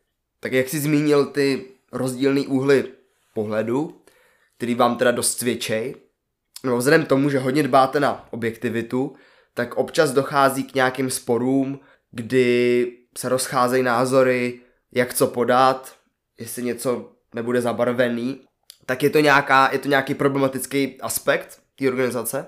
[0.41, 2.85] Tak jak jsi zmínil ty rozdílné úhly
[3.35, 4.01] pohledu,
[4.57, 5.95] který vám teda dost cvičej,
[6.65, 9.17] no vzhledem tomu, že hodně dbáte na objektivitu,
[9.61, 11.81] tak občas dochází k nějakým sporům,
[12.11, 12.87] kdy
[13.19, 14.61] se rozcházejí názory,
[14.93, 15.97] jak co podat,
[16.39, 18.41] jestli něco nebude zabarvený,
[18.87, 22.47] tak je to, nějaká, je to nějaký problematický aspekt té organizace?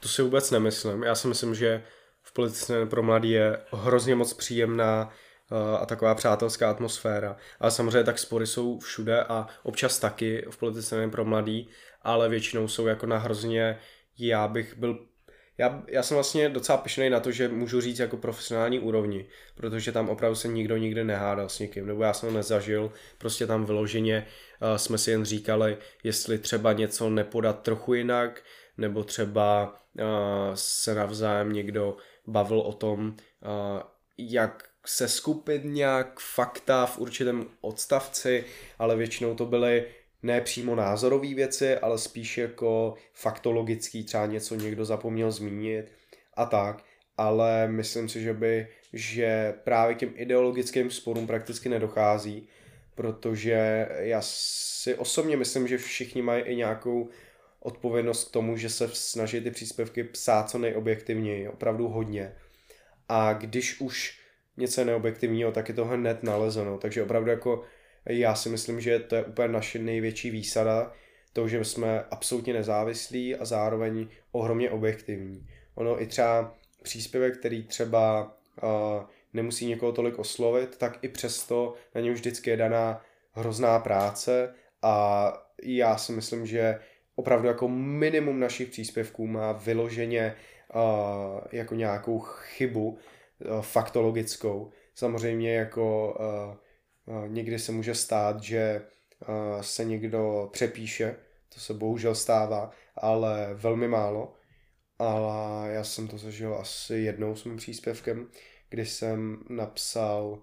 [0.00, 1.02] To si vůbec nemyslím.
[1.02, 1.84] Já si myslím, že
[2.22, 5.10] v politice pro mladý je hrozně moc příjemná
[5.50, 7.36] uh, a taková přátelská atmosféra.
[7.60, 11.68] Ale samozřejmě tak spory jsou všude a občas taky v politice pro mladý,
[12.02, 13.78] ale většinou jsou jako na hrozně,
[14.18, 15.11] já bych byl
[15.58, 19.92] já, já jsem vlastně docela pišnej na to, že můžu říct jako profesionální úrovni, protože
[19.92, 23.64] tam opravdu se nikdo nikdy nehádal s někým, nebo já jsem to nezažil, prostě tam
[23.64, 24.26] vyloženě
[24.62, 28.42] uh, jsme si jen říkali, jestli třeba něco nepodat trochu jinak,
[28.78, 30.04] nebo třeba uh,
[30.54, 31.96] se navzájem někdo
[32.26, 33.82] bavil o tom, uh,
[34.18, 38.44] jak se skupit nějak fakta v určitém odstavci,
[38.78, 39.84] ale většinou to byly
[40.22, 45.92] ne přímo názorové věci, ale spíš jako faktologický, třeba něco někdo zapomněl zmínit
[46.34, 46.84] a tak.
[47.16, 52.48] Ale myslím si, že by, že právě těm ideologickým sporům prakticky nedochází,
[52.94, 57.08] protože já si osobně myslím, že všichni mají i nějakou
[57.60, 62.34] odpovědnost k tomu, že se snaží ty příspěvky psát co nejobjektivněji, opravdu hodně.
[63.08, 64.20] A když už
[64.56, 66.78] něco je neobjektivního, tak je to hned nalezeno.
[66.78, 67.64] Takže opravdu jako
[68.06, 70.92] já si myslím, že to je úplně naše největší výsada,
[71.32, 75.46] to, že jsme absolutně nezávislí a zároveň ohromně objektivní.
[75.74, 78.70] Ono i třeba příspěvek, který třeba uh,
[79.32, 85.32] nemusí někoho tolik oslovit, tak i přesto na něj vždycky je daná hrozná práce a
[85.62, 86.78] já si myslím, že
[87.16, 90.34] opravdu jako minimum našich příspěvků má vyloženě
[90.74, 94.70] uh, jako nějakou chybu uh, faktologickou.
[94.94, 96.56] Samozřejmě jako uh,
[97.26, 98.82] Někdy se může stát, že
[99.60, 101.16] se někdo přepíše,
[101.54, 104.34] to se bohužel stává, ale velmi málo.
[104.98, 108.28] Ale já jsem to zažil asi jednou s mým příspěvkem,
[108.70, 110.42] kdy jsem napsal,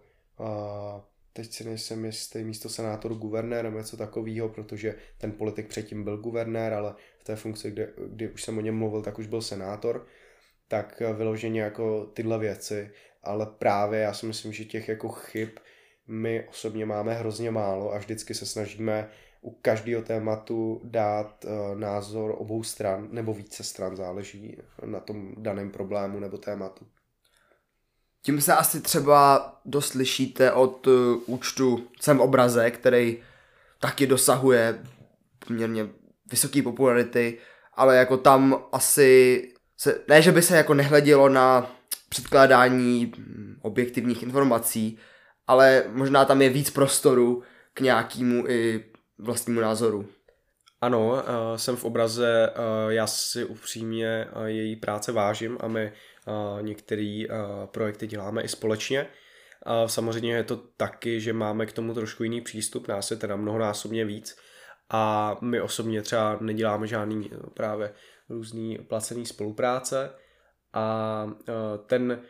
[1.34, 6.18] teď si nejsem jistý, místo senátor guvernér nebo něco takového, protože ten politik předtím byl
[6.18, 9.42] guvernér, ale v té funkci, kdy, kdy už jsem o něm mluvil, tak už byl
[9.42, 10.08] senátor,
[10.68, 12.92] tak vyloženě jako tyhle věci,
[13.24, 15.50] ale právě já si myslím, že těch jako chyb
[16.10, 19.10] my osobně máme hrozně málo a vždycky se snažíme
[19.42, 25.72] u každého tématu dát uh, názor obou stran, nebo více stran, záleží na tom daném
[25.72, 26.86] problému nebo tématu.
[28.22, 30.94] Tím se asi třeba dost lišíte od uh,
[31.26, 33.18] účtu Sem obraze, který
[33.80, 34.84] taky dosahuje
[35.48, 35.88] poměrně
[36.32, 37.38] vysoké popularity,
[37.74, 39.44] ale jako tam asi
[39.78, 41.72] se, ne, že by se jako nehledělo na
[42.10, 44.98] předkládání hm, objektivních informací,
[45.50, 47.44] ale možná tam je víc prostoru
[47.74, 48.86] k nějakému i
[49.18, 50.08] vlastnímu názoru.
[50.82, 51.22] Ano, uh,
[51.56, 55.92] jsem v obraze, uh, já si upřímně uh, její práce vážím a my
[56.62, 57.24] některé
[57.66, 59.08] projekty děláme i společně.
[59.86, 64.06] Samozřejmě je to taky, že máme k tomu trošku jiný přístup, nás je teda mnohonásobně
[64.06, 64.38] víc
[64.90, 67.94] a my osobně třeba neděláme žádný právě
[68.30, 70.12] různý placený spolupráce
[70.74, 71.26] a
[71.86, 72.22] ten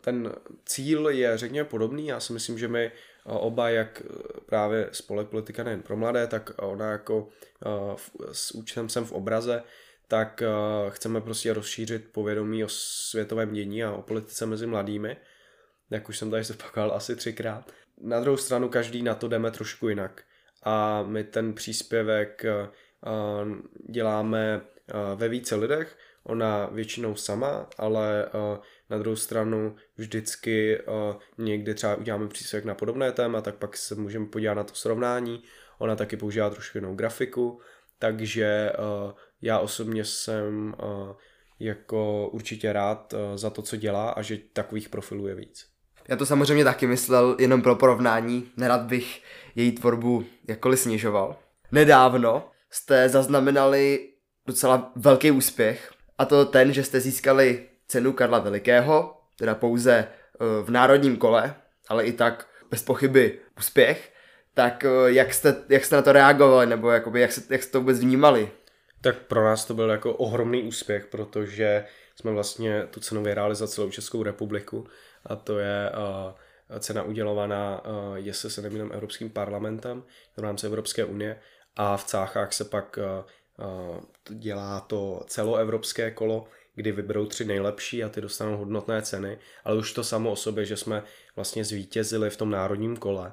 [0.00, 0.32] ten
[0.64, 2.06] cíl je řekněme podobný.
[2.06, 2.92] Já si myslím, že my
[3.24, 4.02] oba, jak
[4.46, 7.28] právě spolek politika nejen pro mladé, tak ona jako
[8.32, 9.62] s účtem jsem v obraze,
[10.08, 10.42] tak
[10.88, 15.16] chceme prostě rozšířit povědomí o světovém dění a o politice mezi mladými,
[15.90, 17.72] jak už jsem tady zopakoval asi třikrát.
[18.00, 20.22] Na druhou stranu každý na to jdeme trošku jinak.
[20.62, 22.68] a my ten příspěvek eh,
[23.90, 28.58] děláme eh, ve více lidech, ona většinou sama, ale eh,
[28.90, 30.78] na druhou stranu vždycky
[31.38, 35.42] někdy třeba uděláme příspěvek na podobné téma, tak pak se můžeme podívat na to srovnání.
[35.78, 37.60] Ona taky používá trošku jinou grafiku,
[37.98, 38.72] takže
[39.42, 40.74] já osobně jsem
[41.60, 45.66] jako určitě rád za to, co dělá a že takových profilů je víc.
[46.08, 49.22] Já to samozřejmě taky myslel jenom pro porovnání, nerad bych
[49.54, 51.36] její tvorbu jakkoliv snižoval.
[51.72, 54.12] Nedávno jste zaznamenali
[54.46, 60.44] docela velký úspěch, a to ten, že jste získali cenu Karla Velikého, teda pouze eh,
[60.62, 61.54] v národním kole,
[61.88, 64.12] ale i tak bez pochyby úspěch.
[64.54, 67.72] Tak eh, jak jste, jak jste na to reagovali, nebo jakoby, jak, jste, jak jste
[67.72, 68.50] to vůbec vnímali?
[69.00, 71.84] Tak pro nás to byl jako ohromný úspěch, protože
[72.16, 74.86] jsme vlastně tu cenu vyhráli za celou Českou republiku
[75.26, 75.90] a to je
[76.70, 80.02] uh, cena udělovaná, uh, jestli se nemýlím, Evropským parlamentem
[80.36, 81.40] v rámci Evropské unie
[81.76, 86.46] a v Cáchách se pak uh, dělá to celoevropské kolo,
[86.78, 90.64] kdy vyberou tři nejlepší a ty dostanou hodnotné ceny, ale už to samo o sobě,
[90.64, 91.02] že jsme
[91.36, 93.32] vlastně zvítězili v tom národním kole,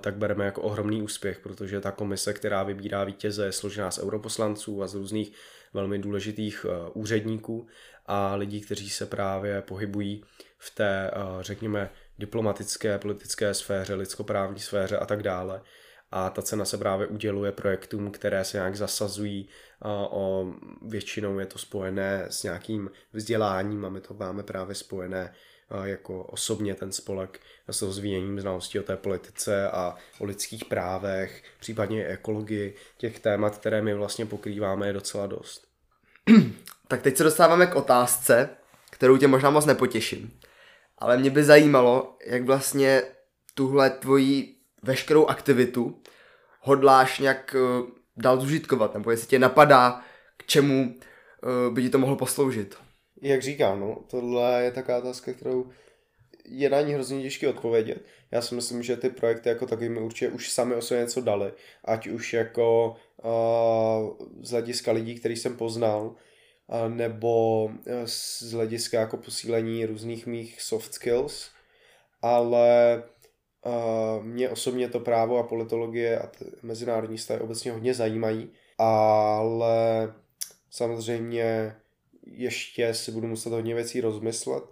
[0.00, 4.82] tak bereme jako ohromný úspěch, protože ta komise, která vybírá vítěze, je složená z europoslanců
[4.82, 5.32] a z různých
[5.74, 7.66] velmi důležitých úředníků
[8.06, 10.24] a lidí, kteří se právě pohybují
[10.58, 15.60] v té, eh, řekněme, diplomatické, politické sféře, lidskoprávní sféře a tak dále.
[16.10, 19.48] A ta cena se právě uděluje projektům, které se nějak zasazují
[20.10, 20.52] o
[20.82, 25.34] většinou je to spojené s nějakým vzděláním a my to máme právě spojené
[25.84, 32.06] jako osobně ten spolek s rozvíjením znalostí o té politice a o lidských právech, případně
[32.06, 32.74] ekologii.
[32.98, 35.66] Těch témat, které my vlastně pokrýváme, je docela dost.
[36.88, 38.48] Tak teď se dostáváme k otázce,
[38.90, 40.38] kterou tě možná moc nepotěším.
[40.98, 43.02] Ale mě by zajímalo, jak vlastně
[43.54, 44.53] tuhle tvoji
[44.84, 46.02] veškerou aktivitu
[46.60, 50.02] hodláš nějak uh, dál zužitkovat, nebo jestli tě napadá,
[50.36, 52.76] k čemu uh, by ti to mohlo posloužit.
[53.22, 55.70] Jak říkám, no, tohle je taková otázka, kterou
[56.44, 58.04] je na ní hrozně těžké odpovědět.
[58.30, 61.20] Já si myslím, že ty projekty jako taky mi určitě už sami o sobě něco
[61.20, 61.52] dali.
[61.84, 66.14] Ať už jako uh, z hlediska lidí, který jsem poznal,
[66.88, 71.50] nebo eh, z hlediska jako posílení různých mých soft skills,
[72.22, 73.02] ale
[74.22, 76.30] mě osobně to právo a politologie a
[76.62, 80.14] mezinárodní stavy obecně hodně zajímají, ale
[80.70, 81.76] samozřejmě
[82.26, 84.64] ještě si budu muset hodně věcí rozmyslet,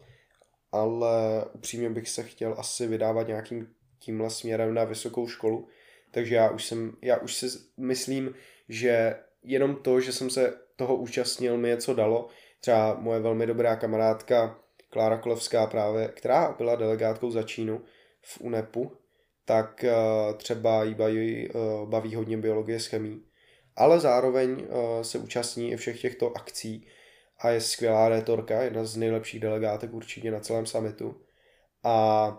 [0.73, 3.69] ale upřímně bych se chtěl asi vydávat nějakým
[3.99, 5.69] tímhle směrem na vysokou školu,
[6.11, 8.35] takže já už jsem, já už si myslím,
[8.69, 12.29] že jenom to, že jsem se toho účastnil, mi něco dalo.
[12.61, 14.59] Třeba moje velmi dobrá kamarádka
[14.91, 17.81] Klára Kolevská právě, která byla delegátkou za Čínu
[18.23, 18.93] v UNEPu,
[19.45, 19.95] tak eh,
[20.37, 21.53] třeba jí baví, eh,
[21.85, 23.23] baví hodně biologie s chemí.
[23.77, 26.87] Ale zároveň eh, se účastní i všech těchto akcí
[27.39, 31.21] a je skvělá retorka, jedna z nejlepších delegátek určitě na celém summitu.
[31.85, 32.39] A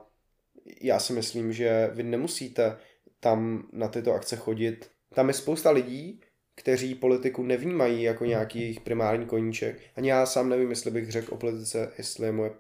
[0.82, 2.78] já si myslím, že vy nemusíte
[3.20, 4.90] tam na tyto akce chodit.
[5.16, 6.22] Tam je spousta lidí,
[6.56, 9.80] kteří politiku nevnímají jako nějaký jejich primární koníček.
[9.96, 12.52] Ani já sám nevím, jestli bych řekl o politice, jestli je moje,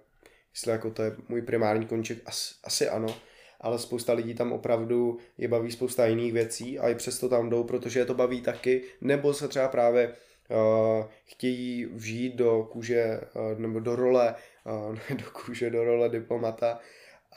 [0.54, 3.16] jestli jako to je můj primární koníček, asi, asi ano,
[3.62, 7.64] ale spousta lidí tam opravdu je baví spousta jiných věcí a i přesto tam jdou,
[7.64, 10.08] protože je to baví taky, nebo se třeba právě
[10.49, 14.36] uh, chtějí vžít do kůže uh, nebo do role,
[14.66, 16.80] uh, do kůže, do role diplomata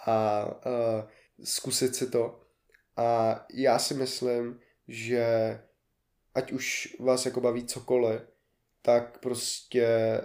[0.07, 1.09] a uh,
[1.45, 2.41] zkusit si to.
[2.97, 5.27] A já si myslím, že
[6.35, 8.21] ať už vás jako baví cokoliv,
[8.83, 10.21] tak prostě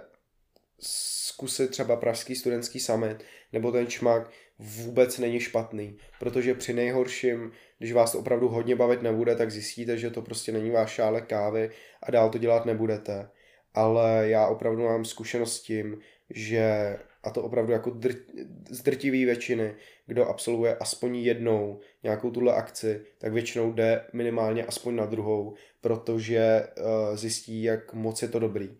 [0.82, 7.92] zkusit třeba Pražský studentský summit nebo ten čmak vůbec není špatný, protože při nejhorším, když
[7.92, 11.70] vás to opravdu hodně bavit nebude, tak zjistíte, že to prostě není váš šálek kávy
[12.02, 13.28] a dál to dělat nebudete.
[13.74, 15.98] Ale já opravdu mám zkušenost s tím,
[16.30, 19.74] že a to opravdu jako dr- z drtivý většiny,
[20.06, 26.66] kdo absolvuje aspoň jednou nějakou tuhle akci, tak většinou jde minimálně aspoň na druhou, protože
[26.78, 28.78] uh, zjistí, jak moc je to dobrý.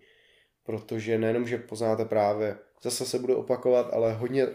[0.65, 4.47] Protože nejenom, že poznáte právě, zase se bude opakovat, ale hodně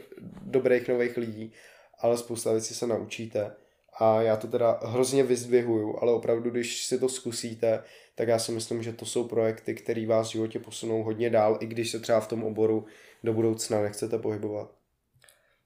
[0.41, 1.53] dobrých nových lidí,
[1.99, 3.51] ale spousta věcí se naučíte.
[3.99, 7.84] A já to teda hrozně vyzdvihuju, ale opravdu, když si to zkusíte,
[8.16, 11.58] tak já si myslím, že to jsou projekty, které vás v životě posunou hodně dál,
[11.60, 12.86] i když se třeba v tom oboru
[13.24, 14.72] do budoucna nechcete pohybovat.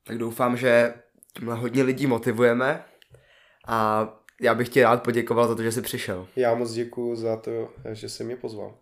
[0.03, 0.93] Tak doufám, že
[1.37, 2.83] tímhle hodně lidí motivujeme
[3.67, 4.07] a
[4.41, 6.27] já bych ti rád poděkoval za to, že jsi přišel.
[6.35, 8.77] Já moc děkuji za to, že jsi mě pozval.